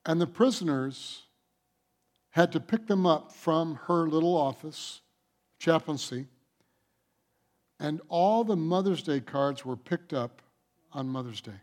And 0.06 0.20
the 0.20 0.26
prisoners 0.26 1.24
had 2.30 2.52
to 2.52 2.60
pick 2.60 2.86
them 2.86 3.04
up 3.04 3.32
from 3.32 3.74
her 3.86 4.08
little 4.08 4.36
office, 4.36 5.00
chaplaincy, 5.58 6.28
and 7.80 8.00
all 8.08 8.44
the 8.44 8.56
Mother's 8.56 9.02
Day 9.02 9.18
cards 9.20 9.64
were 9.64 9.76
picked 9.76 10.14
up 10.14 10.42
on 10.92 11.08
Mother's 11.08 11.40
Day. 11.40 11.60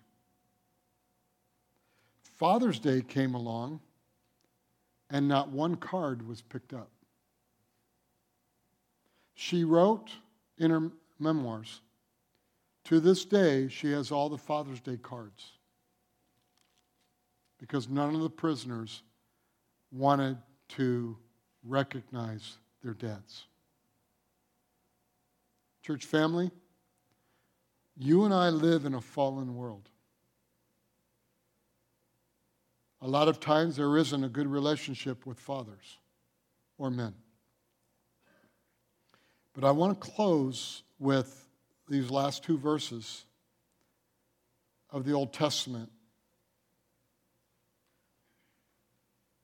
Father's 2.21 2.79
Day 2.79 3.01
came 3.01 3.33
along, 3.33 3.79
and 5.09 5.27
not 5.27 5.49
one 5.49 5.77
card 5.77 6.27
was 6.27 6.41
picked 6.41 6.73
up. 6.73 6.89
She 9.35 9.63
wrote 9.63 10.11
in 10.57 10.69
her 10.69 10.91
memoirs, 11.17 11.79
to 12.85 12.99
this 12.99 13.23
day, 13.23 13.69
she 13.69 13.91
has 13.91 14.11
all 14.11 14.27
the 14.27 14.37
Father's 14.37 14.81
Day 14.81 14.97
cards 14.97 15.53
because 17.63 17.87
none 17.87 18.13
of 18.13 18.19
the 18.19 18.29
prisoners 18.29 19.03
wanted 19.89 20.35
to 20.67 21.17
recognize 21.63 22.57
their 22.83 22.93
debts. 22.93 23.45
Church 25.81 26.03
family, 26.03 26.51
you 27.95 28.25
and 28.25 28.33
I 28.33 28.49
live 28.49 28.83
in 28.83 28.93
a 28.93 28.99
fallen 28.99 29.55
world. 29.55 29.87
A 33.01 33.07
lot 33.07 33.29
of 33.29 33.39
times 33.39 33.77
there 33.77 33.95
isn't 33.95 34.25
a 34.25 34.27
good 34.27 34.47
relationship 34.47 35.25
with 35.25 35.39
fathers 35.39 35.99
or 36.77 36.91
men. 36.91 37.15
But 39.53 39.63
I 39.63 39.71
want 39.71 40.01
to 40.01 40.11
close 40.11 40.83
with 40.99 41.47
these 41.87 42.11
last 42.11 42.43
two 42.43 42.57
verses 42.57 43.23
of 44.89 45.05
the 45.05 45.13
Old 45.13 45.31
Testament, 45.31 45.89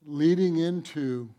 leading 0.09 0.57
into 0.57 1.29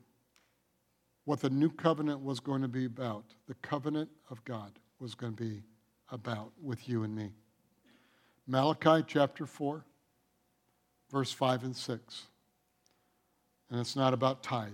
what 1.24 1.40
the 1.40 1.50
new 1.50 1.70
covenant 1.70 2.20
was 2.20 2.40
going 2.40 2.62
to 2.62 2.68
be 2.68 2.84
about 2.84 3.24
the 3.48 3.54
covenant 3.54 4.08
of 4.30 4.44
God 4.44 4.72
was 4.98 5.14
going 5.14 5.34
to 5.34 5.42
be 5.42 5.62
about 6.10 6.52
with 6.62 6.88
you 6.88 7.02
and 7.02 7.14
me. 7.14 7.30
Malachi 8.46 9.04
chapter 9.06 9.46
4, 9.46 9.84
verse 11.10 11.32
5 11.32 11.64
and 11.64 11.76
6. 11.76 12.22
And 13.70 13.80
it's 13.80 13.96
not 13.96 14.14
about 14.14 14.42
tithe. 14.42 14.72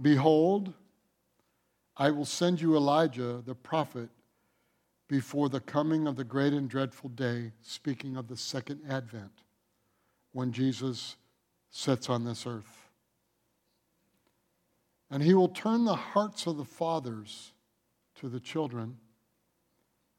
Behold, 0.00 0.72
I 1.96 2.10
will 2.10 2.24
send 2.24 2.60
you 2.60 2.76
Elijah 2.76 3.42
the 3.44 3.54
prophet 3.54 4.10
before 5.08 5.48
the 5.48 5.60
coming 5.60 6.06
of 6.06 6.16
the 6.16 6.24
great 6.24 6.52
and 6.52 6.68
dreadful 6.68 7.08
day, 7.08 7.52
speaking 7.62 8.16
of 8.16 8.28
the 8.28 8.36
second 8.36 8.80
advent, 8.88 9.32
when 10.32 10.52
Jesus 10.52 11.16
sits 11.70 12.10
on 12.10 12.24
this 12.24 12.46
earth. 12.46 12.90
And 15.10 15.22
he 15.22 15.32
will 15.32 15.48
turn 15.48 15.86
the 15.86 15.96
hearts 15.96 16.46
of 16.46 16.58
the 16.58 16.64
fathers 16.64 17.52
to 18.16 18.28
the 18.28 18.40
children, 18.40 18.98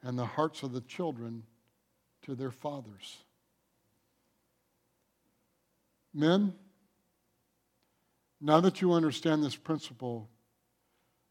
and 0.02 0.17
the 0.17 0.25
hearts 0.25 0.63
of 0.63 0.71
the 0.71 0.82
children 0.82 1.43
to 2.23 2.34
their 2.34 2.52
fathers. 2.52 3.17
Men, 6.13 6.54
now 8.41 8.60
that 8.62 8.82
you 8.82 8.93
understand 8.93 9.43
this 9.43 9.56
principle, 9.56 10.30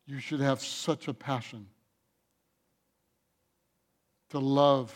you 0.06 0.20
should 0.20 0.40
have 0.40 0.60
such 0.60 1.08
a 1.08 1.14
passion 1.14 1.66
to 4.30 4.38
love 4.38 4.94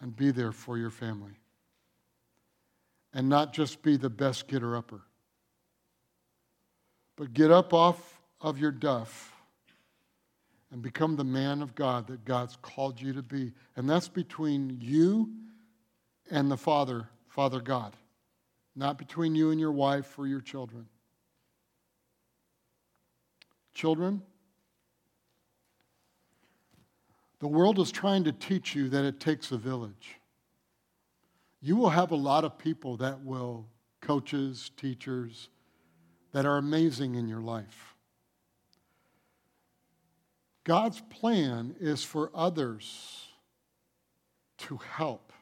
and 0.00 0.14
be 0.14 0.30
there 0.30 0.52
for 0.52 0.78
your 0.78 0.90
family. 0.90 1.32
And 3.14 3.28
not 3.28 3.52
just 3.52 3.82
be 3.82 3.96
the 3.96 4.10
best 4.10 4.48
getter 4.48 4.76
upper. 4.76 5.02
But 7.16 7.34
get 7.34 7.50
up 7.50 7.74
off 7.74 8.20
of 8.40 8.58
your 8.58 8.72
duff 8.72 9.32
and 10.72 10.80
become 10.80 11.16
the 11.16 11.24
man 11.24 11.60
of 11.60 11.74
God 11.74 12.06
that 12.06 12.24
God's 12.24 12.56
called 12.62 13.00
you 13.00 13.12
to 13.12 13.22
be. 13.22 13.52
And 13.76 13.88
that's 13.88 14.08
between 14.08 14.78
you 14.80 15.30
and 16.30 16.50
the 16.50 16.56
Father, 16.56 17.08
Father 17.28 17.60
God, 17.60 17.94
not 18.74 18.96
between 18.96 19.34
you 19.34 19.50
and 19.50 19.60
your 19.60 19.72
wife 19.72 20.18
or 20.18 20.26
your 20.26 20.40
children. 20.40 20.86
Children, 23.74 24.22
the 27.42 27.48
world 27.48 27.80
is 27.80 27.90
trying 27.90 28.22
to 28.22 28.30
teach 28.30 28.76
you 28.76 28.88
that 28.90 29.04
it 29.04 29.18
takes 29.18 29.50
a 29.50 29.58
village. 29.58 30.20
You 31.60 31.74
will 31.74 31.90
have 31.90 32.12
a 32.12 32.16
lot 32.16 32.44
of 32.44 32.56
people 32.56 32.98
that 32.98 33.24
will, 33.24 33.66
coaches, 34.00 34.70
teachers, 34.76 35.48
that 36.30 36.46
are 36.46 36.56
amazing 36.56 37.16
in 37.16 37.26
your 37.26 37.40
life. 37.40 37.96
God's 40.62 41.02
plan 41.10 41.74
is 41.80 42.04
for 42.04 42.30
others 42.32 43.26
to 44.58 44.76
help. 44.76 45.32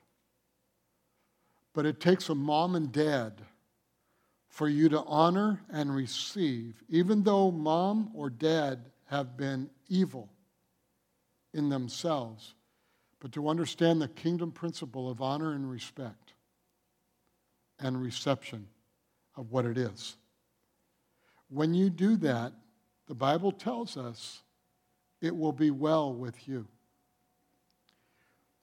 But 1.74 1.84
it 1.84 2.00
takes 2.00 2.30
a 2.30 2.34
mom 2.34 2.76
and 2.76 2.90
dad 2.90 3.42
for 4.48 4.70
you 4.70 4.88
to 4.88 5.02
honor 5.02 5.60
and 5.70 5.94
receive, 5.94 6.82
even 6.88 7.24
though 7.24 7.50
mom 7.50 8.10
or 8.14 8.30
dad 8.30 8.86
have 9.04 9.36
been 9.36 9.68
evil 9.90 10.30
in 11.52 11.68
themselves, 11.68 12.54
but 13.18 13.32
to 13.32 13.48
understand 13.48 14.00
the 14.00 14.08
kingdom 14.08 14.52
principle 14.52 15.10
of 15.10 15.20
honor 15.20 15.52
and 15.52 15.70
respect 15.70 16.34
and 17.78 18.00
reception 18.00 18.66
of 19.36 19.50
what 19.50 19.64
it 19.64 19.76
is. 19.76 20.16
When 21.48 21.74
you 21.74 21.90
do 21.90 22.16
that, 22.16 22.52
the 23.08 23.14
Bible 23.14 23.52
tells 23.52 23.96
us 23.96 24.42
it 25.20 25.36
will 25.36 25.52
be 25.52 25.70
well 25.70 26.12
with 26.12 26.46
you. 26.46 26.66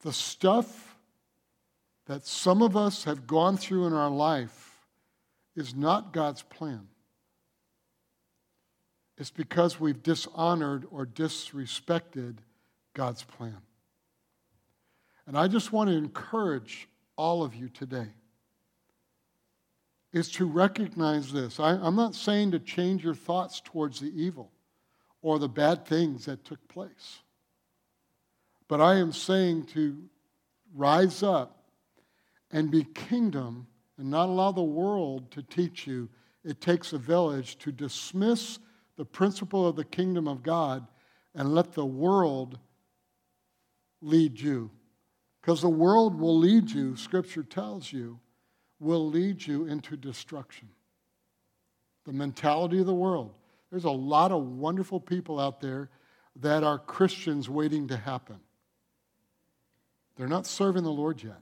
The 0.02 0.14
stuff 0.14 0.96
that 2.06 2.26
some 2.26 2.62
of 2.62 2.78
us 2.78 3.04
have 3.04 3.28
gone 3.28 3.58
through 3.58 3.88
in 3.88 3.94
our 3.94 4.10
life 4.10 4.86
is 5.56 5.76
not 5.76 6.14
God's 6.14 6.44
plan. 6.44 6.88
It's 9.18 9.32
because 9.32 9.80
we've 9.80 10.04
dishonored 10.04 10.86
or 10.92 11.06
disrespected 11.06 12.38
God's 12.98 13.24
plan. 13.24 13.62
And 15.28 15.38
I 15.38 15.48
just 15.48 15.72
want 15.72 15.92
to 15.92 15.96
encourage 15.96 16.90
all 17.16 17.44
of 17.44 17.54
you 17.54 17.70
today 17.70 18.08
is 20.12 20.32
to 20.32 20.48
recognize 20.48 21.32
this. 21.32 21.60
I, 21.60 21.76
am 21.76 21.96
not 21.96 22.16
saying 22.16 22.52
to 22.52 22.60
change 22.60 23.04
your 23.04 23.14
thoughts 23.14 23.62
towards 23.64 24.00
the 24.00 24.12
evil 24.20 24.52
or 25.22 25.38
the 25.38 25.48
bad 25.48 25.86
things 25.86 26.26
that 26.26 26.44
took 26.44 26.68
place. 26.70 27.20
But 28.68 28.82
I 28.82 28.96
am 28.96 29.12
saying 29.12 29.66
to 29.68 29.96
rise 30.74 31.22
up 31.22 31.66
and 32.50 32.72
be 32.72 32.84
kingdom 32.84 33.68
and 34.00 34.10
not 34.10 34.28
allow 34.28 34.52
the 34.52 34.64
world 34.64 35.30
to 35.32 35.44
teach 35.44 35.86
you 35.86 36.10
it 36.44 36.62
takes 36.62 36.94
a 36.94 36.98
village 36.98 37.60
to 37.60 37.72
dismiss 37.72 38.58
the 38.96 39.06
principle 39.06 39.68
of 39.68 39.76
the 39.76 39.86
kingdom 39.86 40.28
of 40.28 40.42
God 40.42 40.88
and 41.36 41.54
let 41.54 41.74
the 41.74 41.86
world 41.86 42.58
lead 44.02 44.40
you. 44.40 44.72
Because 45.42 45.62
the 45.62 45.70
world 45.70 46.20
will 46.20 46.38
lead 46.38 46.70
you, 46.70 46.96
Scripture 46.96 47.44
tells 47.44 47.92
you, 47.92 48.20
will 48.80 49.08
lead 49.08 49.46
you 49.46 49.66
into 49.66 49.96
destruction. 49.96 50.70
The 52.06 52.14
mentality 52.14 52.80
of 52.80 52.86
the 52.86 52.94
world. 52.94 53.34
There's 53.70 53.86
a 53.86 53.92
lot 53.92 54.32
of 54.32 54.44
wonderful 54.44 55.00
people 55.00 55.40
out 55.40 55.60
there 55.60 55.90
that 56.38 56.64
are 56.64 56.78
Christians 56.78 57.50
waiting 57.50 57.88
to 57.88 57.98
happen. 57.98 58.40
They're 60.16 60.28
not 60.28 60.46
serving 60.46 60.84
the 60.84 60.92
Lord 60.92 61.22
yet. 61.24 61.42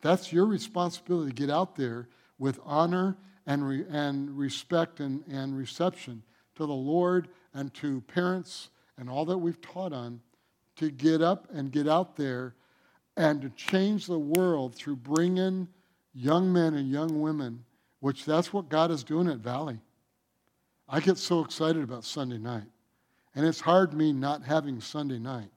That's 0.00 0.32
your 0.32 0.46
responsibility 0.46 1.30
to 1.30 1.34
get 1.34 1.50
out 1.50 1.76
there 1.76 2.08
with 2.38 2.60
honor 2.64 3.16
and, 3.46 3.66
re- 3.66 3.86
and 3.88 4.36
respect 4.36 5.00
and, 5.00 5.24
and 5.28 5.56
reception 5.56 6.22
to 6.56 6.66
the 6.66 6.72
Lord 6.72 7.28
and 7.52 7.72
to 7.74 8.00
parents 8.02 8.70
and 8.98 9.08
all 9.08 9.24
that 9.26 9.38
we've 9.38 9.60
taught 9.60 9.92
on 9.92 10.20
to 10.76 10.90
get 10.90 11.22
up 11.22 11.48
and 11.52 11.70
get 11.70 11.88
out 11.88 12.16
there 12.16 12.54
and 13.16 13.40
to 13.42 13.50
change 13.50 14.06
the 14.06 14.18
world 14.18 14.74
through 14.74 14.96
bringing 14.96 15.68
young 16.14 16.52
men 16.52 16.74
and 16.74 16.90
young 16.90 17.20
women, 17.20 17.64
which 18.00 18.24
that's 18.24 18.52
what 18.52 18.68
God 18.68 18.90
is 18.90 19.04
doing 19.04 19.28
at 19.28 19.38
Valley. 19.38 19.78
I 20.88 21.00
get 21.00 21.18
so 21.18 21.40
excited 21.40 21.82
about 21.82 22.04
Sunday 22.04 22.38
night. 22.38 22.64
And 23.34 23.44
it's 23.44 23.60
hard 23.60 23.94
me 23.94 24.12
not 24.12 24.44
having 24.44 24.80
Sunday 24.80 25.18
night. 25.18 25.50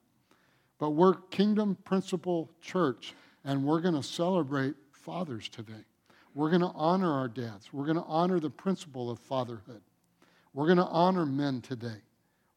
But 0.80 0.92
we're 0.92 1.16
Kingdom 1.32 1.76
Principle 1.84 2.50
Church, 2.62 3.14
and 3.44 3.64
we're 3.64 3.82
going 3.82 3.96
to 3.96 4.04
celebrate 4.04 4.76
fathers 4.92 5.50
today. 5.50 5.86
We're 6.36 6.50
going 6.50 6.62
to 6.62 6.72
honor 6.76 7.12
our 7.12 7.28
dads. 7.28 7.74
We're 7.74 7.86
going 7.86 7.98
to 7.98 8.04
honor 8.04 8.40
the 8.40 8.50
principle 8.50 9.10
of 9.10 9.20
fatherhood. 9.20 9.82
We're 10.54 10.66
going 10.66 10.78
to 10.78 10.86
honor 10.86 11.26
men 11.26 11.62
today. 11.62 12.02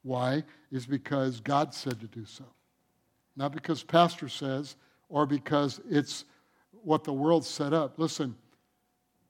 Why? 0.03 0.45
Is 0.71 0.87
because 0.87 1.41
God 1.41 1.75
said 1.75 2.01
to 2.01 2.07
do 2.07 2.25
so. 2.25 2.45
Not 3.37 3.53
because 3.53 3.83
pastor 3.83 4.29
says 4.29 4.77
or 5.09 5.27
because 5.27 5.81
it's 5.89 6.25
what 6.83 7.05
the 7.05 7.13
world 7.13 7.45
set 7.45 7.73
up. 7.73 7.99
Listen, 7.99 8.35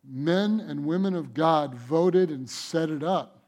men 0.05 0.61
and 0.61 0.85
women 0.87 1.15
of 1.15 1.35
God 1.35 1.75
voted 1.75 2.31
and 2.31 2.49
set 2.49 2.91
it 2.91 3.03
up 3.03 3.45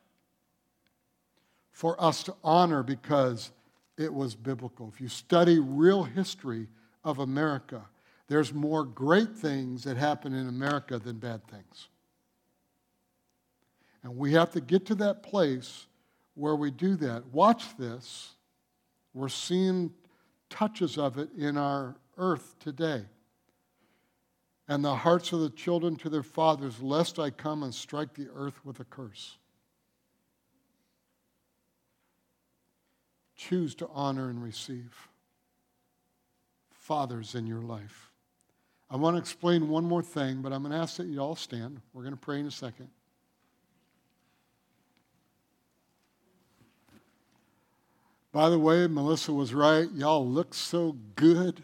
for 1.71 2.01
us 2.03 2.23
to 2.25 2.35
honor 2.45 2.83
because 2.83 3.53
it 3.97 4.13
was 4.13 4.35
biblical. 4.35 4.91
If 4.93 5.01
you 5.01 5.09
study 5.09 5.59
real 5.59 6.03
history 6.03 6.69
of 7.05 7.19
America, 7.19 7.83
there's 8.29 8.53
more 8.53 8.85
great 8.85 9.37
things 9.37 9.85
that 9.85 9.97
happen 9.97 10.35
in 10.35 10.49
America 10.49 10.99
than 10.99 11.19
bad 11.19 11.47
things. 11.49 11.89
And 14.03 14.17
we 14.17 14.33
have 14.33 14.51
to 14.53 14.61
get 14.61 14.87
to 14.87 14.95
that 14.97 15.23
place 15.23 15.87
where 16.35 16.57
we 16.57 16.71
do 16.71 16.97
that. 16.97 17.27
Watch 17.27 17.77
this. 17.77 18.33
We're 19.15 19.29
seeing 19.29 19.93
touches 20.49 20.99
of 20.99 21.19
it 21.19 21.31
in 21.37 21.57
our 21.57 21.97
earth 22.17 22.55
today 22.61 23.05
and 24.69 24.85
the 24.85 24.95
hearts 24.95 25.33
of 25.33 25.41
the 25.41 25.51
children 25.51 25.97
to 25.97 26.09
their 26.09 26.23
fathers, 26.23 26.81
lest 26.81 27.19
I 27.19 27.31
come 27.31 27.63
and 27.63 27.75
strike 27.75 28.15
the 28.15 28.29
earth 28.35 28.65
with 28.65 28.81
a 28.81 28.85
curse. 28.85 29.37
Choose 33.37 33.75
to 33.77 33.89
honor 33.93 34.31
and 34.31 34.43
receive 34.43 35.09
fathers 36.71 37.35
in 37.35 37.47
your 37.47 37.61
life. 37.61 38.11
I 38.89 38.97
want 38.97 39.17
to 39.17 39.21
explain 39.21 39.69
one 39.69 39.85
more 39.85 40.03
thing, 40.03 40.43
but 40.43 40.53
I'm 40.53 40.63
going 40.63 40.73
to 40.73 40.79
ask 40.79 40.97
that 40.97 41.07
you 41.07 41.19
all 41.19 41.37
stand. 41.37 41.81
We're 41.93 42.03
going 42.03 42.15
to 42.15 42.21
pray 42.21 42.41
in 42.41 42.47
a 42.47 42.51
second. 42.51 42.89
By 48.33 48.49
the 48.49 48.59
way, 48.59 48.87
Melissa 48.87 49.33
was 49.33 49.53
right. 49.53 49.91
Y'all 49.93 50.27
look 50.27 50.55
so 50.55 50.97
good. 51.17 51.63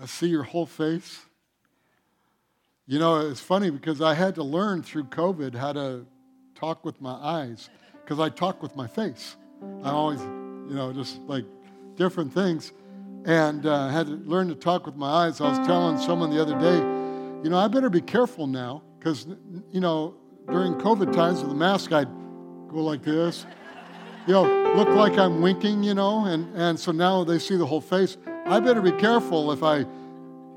I 0.00 0.06
see 0.06 0.28
your 0.28 0.44
whole 0.44 0.66
face. 0.66 1.26
You 2.86 3.00
know, 3.00 3.28
it's 3.28 3.40
funny 3.40 3.70
because 3.70 4.00
I 4.00 4.14
had 4.14 4.36
to 4.36 4.44
learn 4.44 4.82
through 4.82 5.04
COVID 5.04 5.54
how 5.54 5.72
to 5.72 6.06
talk 6.54 6.84
with 6.84 7.00
my 7.00 7.12
eyes 7.12 7.68
because 7.94 8.20
I 8.20 8.28
talk 8.28 8.62
with 8.62 8.76
my 8.76 8.86
face. 8.86 9.36
I 9.82 9.90
always, 9.90 10.20
you 10.20 10.74
know, 10.74 10.92
just 10.92 11.18
like 11.22 11.44
different 11.96 12.32
things. 12.32 12.72
And 13.24 13.66
uh, 13.66 13.86
I 13.86 13.92
had 13.92 14.06
to 14.06 14.12
learn 14.12 14.48
to 14.48 14.54
talk 14.54 14.86
with 14.86 14.96
my 14.96 15.26
eyes. 15.26 15.40
I 15.40 15.50
was 15.50 15.66
telling 15.66 15.98
someone 15.98 16.30
the 16.30 16.40
other 16.40 16.58
day, 16.58 16.78
you 17.44 17.50
know, 17.50 17.58
I 17.58 17.68
better 17.68 17.90
be 17.90 18.00
careful 18.00 18.46
now 18.46 18.82
because, 18.98 19.26
you 19.72 19.80
know, 19.80 20.14
during 20.48 20.74
COVID 20.74 21.12
times 21.12 21.40
with 21.40 21.50
the 21.50 21.56
mask, 21.56 21.92
I'd 21.92 22.08
go 22.68 22.82
like 22.82 23.02
this, 23.02 23.46
you 24.26 24.32
know, 24.32 24.59
look 24.76 24.88
like 24.90 25.18
I'm 25.18 25.40
winking, 25.40 25.82
you 25.82 25.94
know, 25.94 26.26
and, 26.26 26.54
and 26.56 26.78
so 26.78 26.92
now 26.92 27.24
they 27.24 27.38
see 27.38 27.56
the 27.56 27.66
whole 27.66 27.80
face. 27.80 28.16
I 28.46 28.60
better 28.60 28.80
be 28.80 28.92
careful 28.92 29.52
if 29.52 29.62
I, 29.62 29.78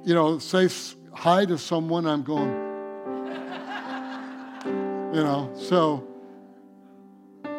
you 0.04 0.14
know, 0.14 0.40
say 0.40 0.70
hi 1.14 1.46
to 1.46 1.58
someone, 1.58 2.06
I'm 2.06 2.24
going, 2.24 2.50
you 5.16 5.24
know. 5.24 5.52
So, 5.56 6.08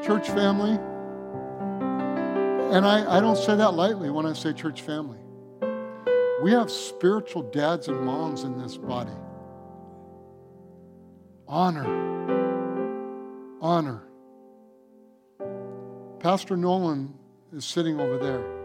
church 0.02 0.28
family, 0.28 0.78
and 2.74 2.86
I, 2.86 3.18
I 3.18 3.20
don't 3.20 3.36
say 3.36 3.56
that 3.56 3.74
lightly 3.74 4.10
when 4.10 4.26
I 4.26 4.32
say 4.32 4.52
church 4.52 4.82
family. 4.82 5.18
We 6.42 6.50
have 6.50 6.70
spiritual 6.70 7.42
dads 7.42 7.88
and 7.88 8.00
moms 8.00 8.44
in 8.44 8.58
this 8.58 8.76
body. 8.76 9.12
Honor. 11.48 11.86
Honor. 13.60 14.02
Pastor 16.24 16.56
Nolan 16.56 17.12
is 17.52 17.66
sitting 17.66 18.00
over 18.00 18.16
there 18.16 18.64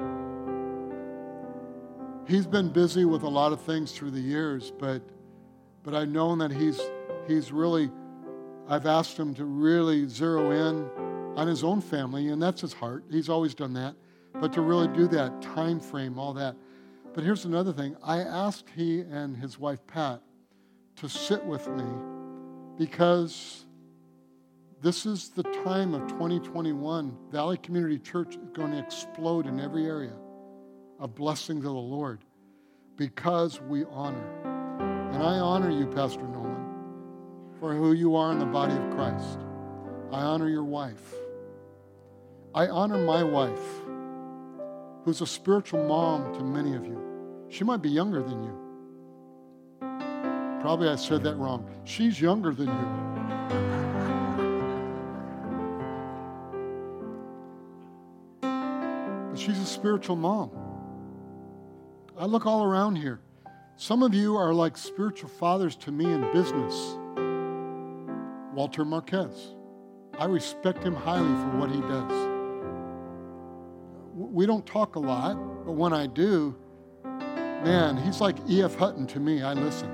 he's 2.26 2.48
been 2.48 2.70
busy 2.70 3.04
with 3.04 3.24
a 3.24 3.28
lot 3.28 3.52
of 3.52 3.60
things 3.60 3.92
through 3.92 4.12
the 4.12 4.22
years, 4.22 4.72
but 4.80 5.02
but 5.84 5.94
I've 5.94 6.08
known 6.08 6.38
that 6.38 6.52
he's 6.52 6.80
he's 7.28 7.52
really 7.52 7.92
I've 8.70 8.86
asked 8.86 9.18
him 9.18 9.34
to 9.36 9.44
really 9.44 10.08
zero 10.08 10.52
in 10.52 10.90
on 11.36 11.48
his 11.48 11.64
own 11.64 11.82
family, 11.82 12.30
and 12.30 12.42
that's 12.42 12.62
his 12.62 12.72
heart. 12.72 13.04
He's 13.12 13.28
always 13.28 13.54
done 13.54 13.74
that. 13.74 13.96
But 14.40 14.54
to 14.54 14.62
really 14.62 14.88
do 14.88 15.08
that 15.10 15.42
time 15.42 15.82
frame, 15.82 16.18
all 16.18 16.34
that. 16.36 16.56
But 17.14 17.26
here's 17.26 17.44
another 17.44 17.74
thing. 17.74 17.98
I 18.02 18.20
asked 18.20 18.70
he 18.74 19.02
and 19.02 19.36
his 19.36 19.60
wife 19.60 19.86
Pat 19.86 20.22
to 20.98 21.10
sit 21.10 21.44
with 21.44 21.68
me 21.68 21.84
because 22.78 23.66
this 24.82 25.06
is 25.06 25.30
the 25.30 25.44
time 25.44 25.94
of 25.94 26.08
2021. 26.08 27.18
Valley 27.32 27.58
Community 27.58 28.00
Church 28.00 28.36
is 28.36 28.50
going 28.54 28.72
to 28.72 28.80
explode 28.80 29.46
in 29.46 29.60
every 29.60 29.86
area 29.86 30.14
of 31.00 31.16
blessings 31.16 31.66
of 31.66 31.74
the 31.74 31.80
Lord 31.80 32.24
because 32.96 33.60
we 33.62 33.84
honor. 33.86 34.24
And 35.14 35.22
I 35.22 35.40
honor 35.40 35.70
you, 35.70 35.86
Pastor 35.88 36.24
Nolan, 36.24 36.66
for 37.60 37.74
who 37.74 37.94
you 37.94 38.16
are 38.16 38.32
in 38.32 38.40
the 38.40 38.46
body 38.46 38.74
of 38.74 38.90
Christ. 38.92 39.40
I 40.12 40.22
honor 40.22 40.50
your 40.50 40.64
wife. 40.64 41.14
I 42.56 42.68
honor 42.68 42.98
my 42.98 43.22
wife, 43.22 43.62
who's 45.04 45.22
a 45.22 45.28
spiritual 45.28 45.84
mom 45.86 46.34
to 46.34 46.44
many 46.44 46.76
of 46.76 46.86
you. 46.86 47.00
She 47.50 47.64
might 47.64 47.82
be 47.82 47.90
younger 47.90 48.24
than 48.24 48.44
you. 48.44 48.56
Probably 50.62 50.90
I 50.90 50.96
said 50.96 51.24
that 51.24 51.36
wrong. 51.36 51.70
She's 51.84 52.20
younger 52.20 52.54
than 52.54 52.68
you. 52.68 53.69
She's 59.50 59.60
a 59.60 59.66
spiritual 59.66 60.16
mom. 60.16 60.52
I 62.18 62.26
look 62.26 62.46
all 62.46 62.64
around 62.64 62.98
here. 62.98 63.20
Some 63.78 64.04
of 64.04 64.14
you 64.14 64.36
are 64.36 64.54
like 64.54 64.78
spiritual 64.78 65.30
fathers 65.30 65.76
to 65.78 65.92
me 65.92 66.06
in 66.06 66.22
business. 66.34 66.98
Walter 68.54 68.84
Marquez. 68.86 69.56
I 70.18 70.26
respect 70.26 70.84
him 70.84 70.94
highly 70.94 71.28
for 71.28 71.58
what 71.58 71.72
he 71.72 71.80
does. 71.82 72.30
We 74.14 74.46
don't 74.46 74.66
talk 74.66 74.96
a 74.96 75.00
lot, 75.00 75.36
but 75.66 75.72
when 75.72 75.94
I 75.94 76.08
do, 76.08 76.56
man, 77.06 77.96
he's 77.96 78.20
like 78.20 78.36
E.F. 78.50 78.76
Hutton 78.76 79.08
to 79.08 79.20
me. 79.20 79.42
I 79.42 79.54
listen. 79.54 79.90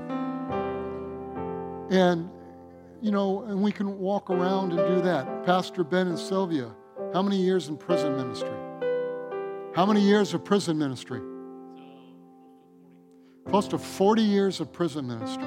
And, 1.92 2.30
you 3.02 3.12
know, 3.12 3.44
and 3.44 3.62
we 3.62 3.72
can 3.72 4.00
walk 4.00 4.32
around 4.32 4.74
and 4.74 4.96
do 4.96 5.02
that. 5.04 5.46
Pastor 5.46 5.84
Ben 5.84 6.08
and 6.08 6.18
Sylvia, 6.18 6.74
how 7.14 7.22
many 7.22 7.38
years 7.38 7.68
in 7.68 7.78
prison 7.78 8.18
ministry? 8.18 8.55
How 9.76 9.86
many 9.86 10.00
years 10.00 10.34
of 10.34 10.46
prison 10.46 10.78
ministry? 10.78 11.20
Close 13.50 13.68
to 13.68 13.78
40 13.78 14.22
years 14.22 14.62
of 14.62 14.72
prison 14.72 15.06
ministry. 15.06 15.44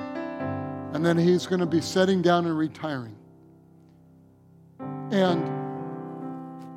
And 0.92 1.02
then 1.02 1.16
he's 1.16 1.46
going 1.46 1.60
to 1.60 1.66
be 1.66 1.80
setting 1.80 2.20
down 2.20 2.44
and 2.44 2.58
retiring. 2.58 3.16
And 5.10 5.48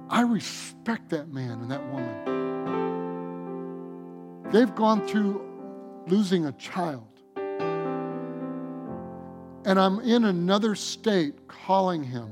I 0.10 0.22
respect 0.22 1.10
that 1.10 1.34
man 1.34 1.60
and 1.60 1.70
that 1.70 1.86
woman. 1.92 2.16
They've 4.54 4.74
gone 4.74 5.06
through 5.06 5.42
losing 6.08 6.46
a 6.46 6.54
child. 6.54 7.10
And 9.66 9.78
I'm 9.78 10.00
in 10.00 10.24
another 10.24 10.74
state 10.74 11.50
calling 11.50 12.02
him. 12.02 12.32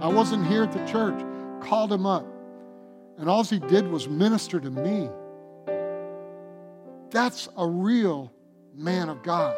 I 0.00 0.08
wasn't 0.08 0.48
here 0.48 0.64
at 0.64 0.72
the 0.72 0.84
church, 0.84 1.24
called 1.60 1.92
him 1.92 2.06
up. 2.06 2.26
And 3.18 3.28
all 3.28 3.44
he 3.44 3.58
did 3.58 3.86
was 3.88 4.08
minister 4.08 4.58
to 4.58 4.70
me. 4.70 5.08
That's 7.10 7.48
a 7.56 7.66
real 7.66 8.32
man 8.74 9.08
of 9.08 9.22
God 9.22 9.54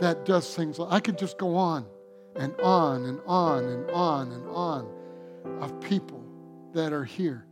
that 0.00 0.24
does 0.24 0.54
things. 0.54 0.78
Like, 0.78 0.92
I 0.92 1.00
could 1.00 1.18
just 1.18 1.38
go 1.38 1.56
on 1.56 1.86
and 2.36 2.54
on 2.60 3.04
and 3.06 3.20
on 3.26 3.64
and 3.64 3.90
on 3.90 4.32
and 4.32 4.48
on 4.48 4.88
of 5.60 5.80
people 5.80 6.22
that 6.74 6.92
are 6.92 7.04
here. 7.04 7.46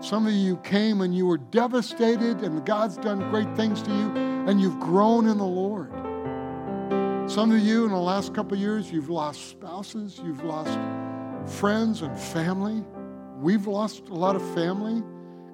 Some 0.00 0.26
of 0.26 0.32
you 0.32 0.56
came 0.58 1.02
and 1.02 1.14
you 1.14 1.26
were 1.26 1.38
devastated, 1.38 2.40
and 2.40 2.64
God's 2.64 2.96
done 2.96 3.30
great 3.30 3.54
things 3.54 3.82
to 3.82 3.90
you, 3.90 4.10
and 4.16 4.60
you've 4.60 4.80
grown 4.80 5.28
in 5.28 5.38
the 5.38 5.44
Lord. 5.44 5.92
Some 7.30 7.52
of 7.52 7.60
you 7.60 7.84
in 7.84 7.90
the 7.90 7.98
last 7.98 8.34
couple 8.34 8.56
years, 8.56 8.90
you've 8.90 9.10
lost 9.10 9.50
spouses, 9.50 10.20
you've 10.24 10.42
lost 10.42 10.76
friends 11.58 12.02
and 12.02 12.18
family. 12.18 12.82
We've 13.40 13.66
lost 13.66 14.08
a 14.10 14.14
lot 14.14 14.36
of 14.36 14.54
family 14.54 15.02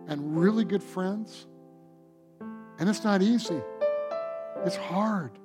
and 0.08 0.36
really 0.36 0.64
good 0.64 0.82
friends. 0.82 1.46
And 2.78 2.88
it's 2.88 3.04
not 3.04 3.22
easy, 3.22 3.60
it's 4.64 4.76
hard. 4.76 5.38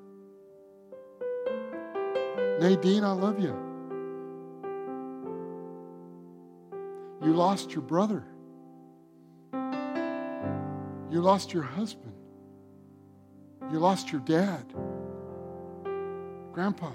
Nadine, 2.59 3.03
I 3.03 3.11
love 3.11 3.39
you. 3.39 3.55
You 7.23 7.33
lost 7.33 7.73
your 7.73 7.83
brother. 7.83 8.23
You 11.11 11.21
lost 11.21 11.53
your 11.53 11.63
husband. 11.63 12.13
You 13.71 13.77
lost 13.77 14.11
your 14.11 14.21
dad, 14.21 14.65
grandpa. 16.51 16.91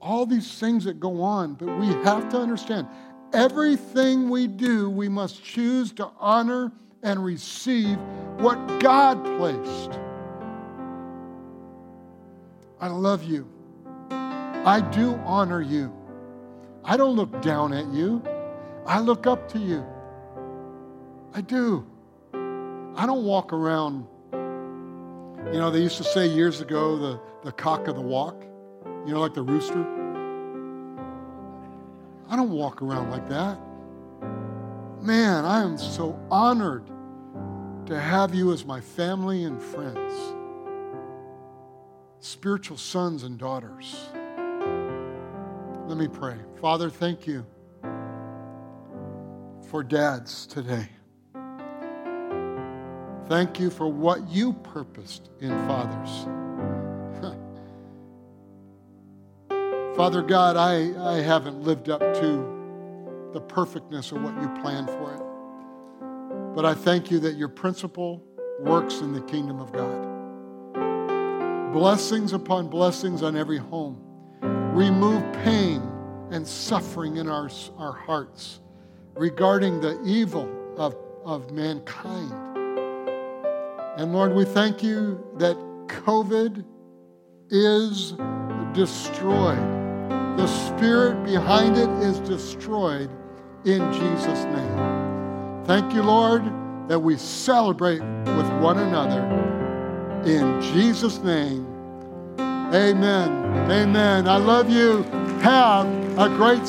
All 0.00 0.26
these 0.26 0.58
things 0.58 0.84
that 0.84 1.00
go 1.00 1.22
on, 1.22 1.54
but 1.54 1.78
we 1.78 1.86
have 1.86 2.28
to 2.28 2.38
understand 2.38 2.86
everything 3.34 4.30
we 4.30 4.46
do, 4.46 4.88
we 4.88 5.08
must 5.08 5.44
choose 5.44 5.92
to 5.94 6.10
honor 6.18 6.72
and 7.02 7.22
receive 7.22 7.98
what 8.38 8.80
God 8.80 9.22
placed. 9.36 9.98
I 12.80 12.88
love 12.88 13.24
you. 13.24 13.48
I 14.10 14.80
do 14.92 15.14
honor 15.24 15.60
you. 15.60 15.92
I 16.84 16.96
don't 16.96 17.16
look 17.16 17.42
down 17.42 17.72
at 17.72 17.86
you. 17.92 18.22
I 18.86 19.00
look 19.00 19.26
up 19.26 19.48
to 19.50 19.58
you. 19.58 19.84
I 21.34 21.40
do. 21.40 21.86
I 22.32 23.06
don't 23.06 23.24
walk 23.24 23.52
around. 23.52 24.06
You 24.32 25.58
know, 25.60 25.70
they 25.70 25.80
used 25.80 25.96
to 25.98 26.04
say 26.04 26.26
years 26.26 26.60
ago 26.60 26.96
the, 26.96 27.20
the 27.42 27.52
cock 27.52 27.88
of 27.88 27.96
the 27.96 28.02
walk, 28.02 28.44
you 29.06 29.12
know, 29.12 29.20
like 29.20 29.34
the 29.34 29.42
rooster. 29.42 29.93
I 32.34 32.36
don't 32.36 32.50
walk 32.50 32.82
around 32.82 33.12
like 33.12 33.28
that. 33.28 33.60
Man, 35.00 35.44
I 35.44 35.62
am 35.62 35.78
so 35.78 36.18
honored 36.32 36.84
to 37.86 37.96
have 37.96 38.34
you 38.34 38.52
as 38.52 38.64
my 38.64 38.80
family 38.80 39.44
and 39.44 39.62
friends, 39.62 40.12
spiritual 42.18 42.76
sons 42.76 43.22
and 43.22 43.38
daughters. 43.38 44.08
Let 45.86 45.96
me 45.96 46.08
pray. 46.08 46.34
Father, 46.60 46.90
thank 46.90 47.24
you 47.24 47.46
for 49.70 49.84
dads 49.84 50.44
today. 50.44 50.88
Thank 53.28 53.60
you 53.60 53.70
for 53.70 53.86
what 53.86 54.28
you 54.28 54.54
purposed 54.54 55.30
in 55.40 55.50
fathers. 55.68 56.26
Father 60.04 60.20
God, 60.20 60.58
I, 60.58 61.14
I 61.14 61.22
haven't 61.22 61.62
lived 61.62 61.88
up 61.88 62.02
to 62.02 63.30
the 63.32 63.40
perfectness 63.40 64.12
of 64.12 64.22
what 64.22 64.38
you 64.38 64.50
planned 64.60 64.90
for 64.90 65.14
it. 65.14 66.54
But 66.54 66.66
I 66.66 66.74
thank 66.74 67.10
you 67.10 67.18
that 67.20 67.36
your 67.36 67.48
principle 67.48 68.22
works 68.60 69.00
in 69.00 69.14
the 69.14 69.22
kingdom 69.22 69.60
of 69.60 69.72
God. 69.72 71.72
Blessings 71.72 72.34
upon 72.34 72.68
blessings 72.68 73.22
on 73.22 73.34
every 73.34 73.56
home 73.56 73.98
remove 74.74 75.22
pain 75.42 75.80
and 76.30 76.46
suffering 76.46 77.16
in 77.16 77.26
our, 77.26 77.48
our 77.78 77.94
hearts 77.94 78.60
regarding 79.14 79.80
the 79.80 79.98
evil 80.04 80.54
of, 80.76 80.94
of 81.24 81.50
mankind. 81.50 82.30
And 83.96 84.12
Lord, 84.12 84.34
we 84.34 84.44
thank 84.44 84.82
you 84.82 85.26
that 85.38 85.56
COVID 85.86 86.62
is 87.48 88.12
destroyed. 88.74 89.83
The 90.36 90.46
spirit 90.46 91.24
behind 91.24 91.76
it 91.76 91.88
is 92.02 92.20
destroyed 92.20 93.10
in 93.64 93.92
Jesus' 93.92 94.44
name. 94.44 95.64
Thank 95.64 95.94
you, 95.94 96.02
Lord, 96.02 96.44
that 96.88 96.98
we 96.98 97.16
celebrate 97.16 98.00
with 98.00 98.60
one 98.60 98.78
another. 98.78 99.22
In 100.24 100.60
Jesus' 100.60 101.18
name, 101.18 101.74
Amen. 102.74 103.70
Amen. 103.70 104.26
I 104.26 104.36
love 104.36 104.68
you. 104.68 105.04
Have 105.42 105.86
a 106.18 106.28
great 106.28 106.66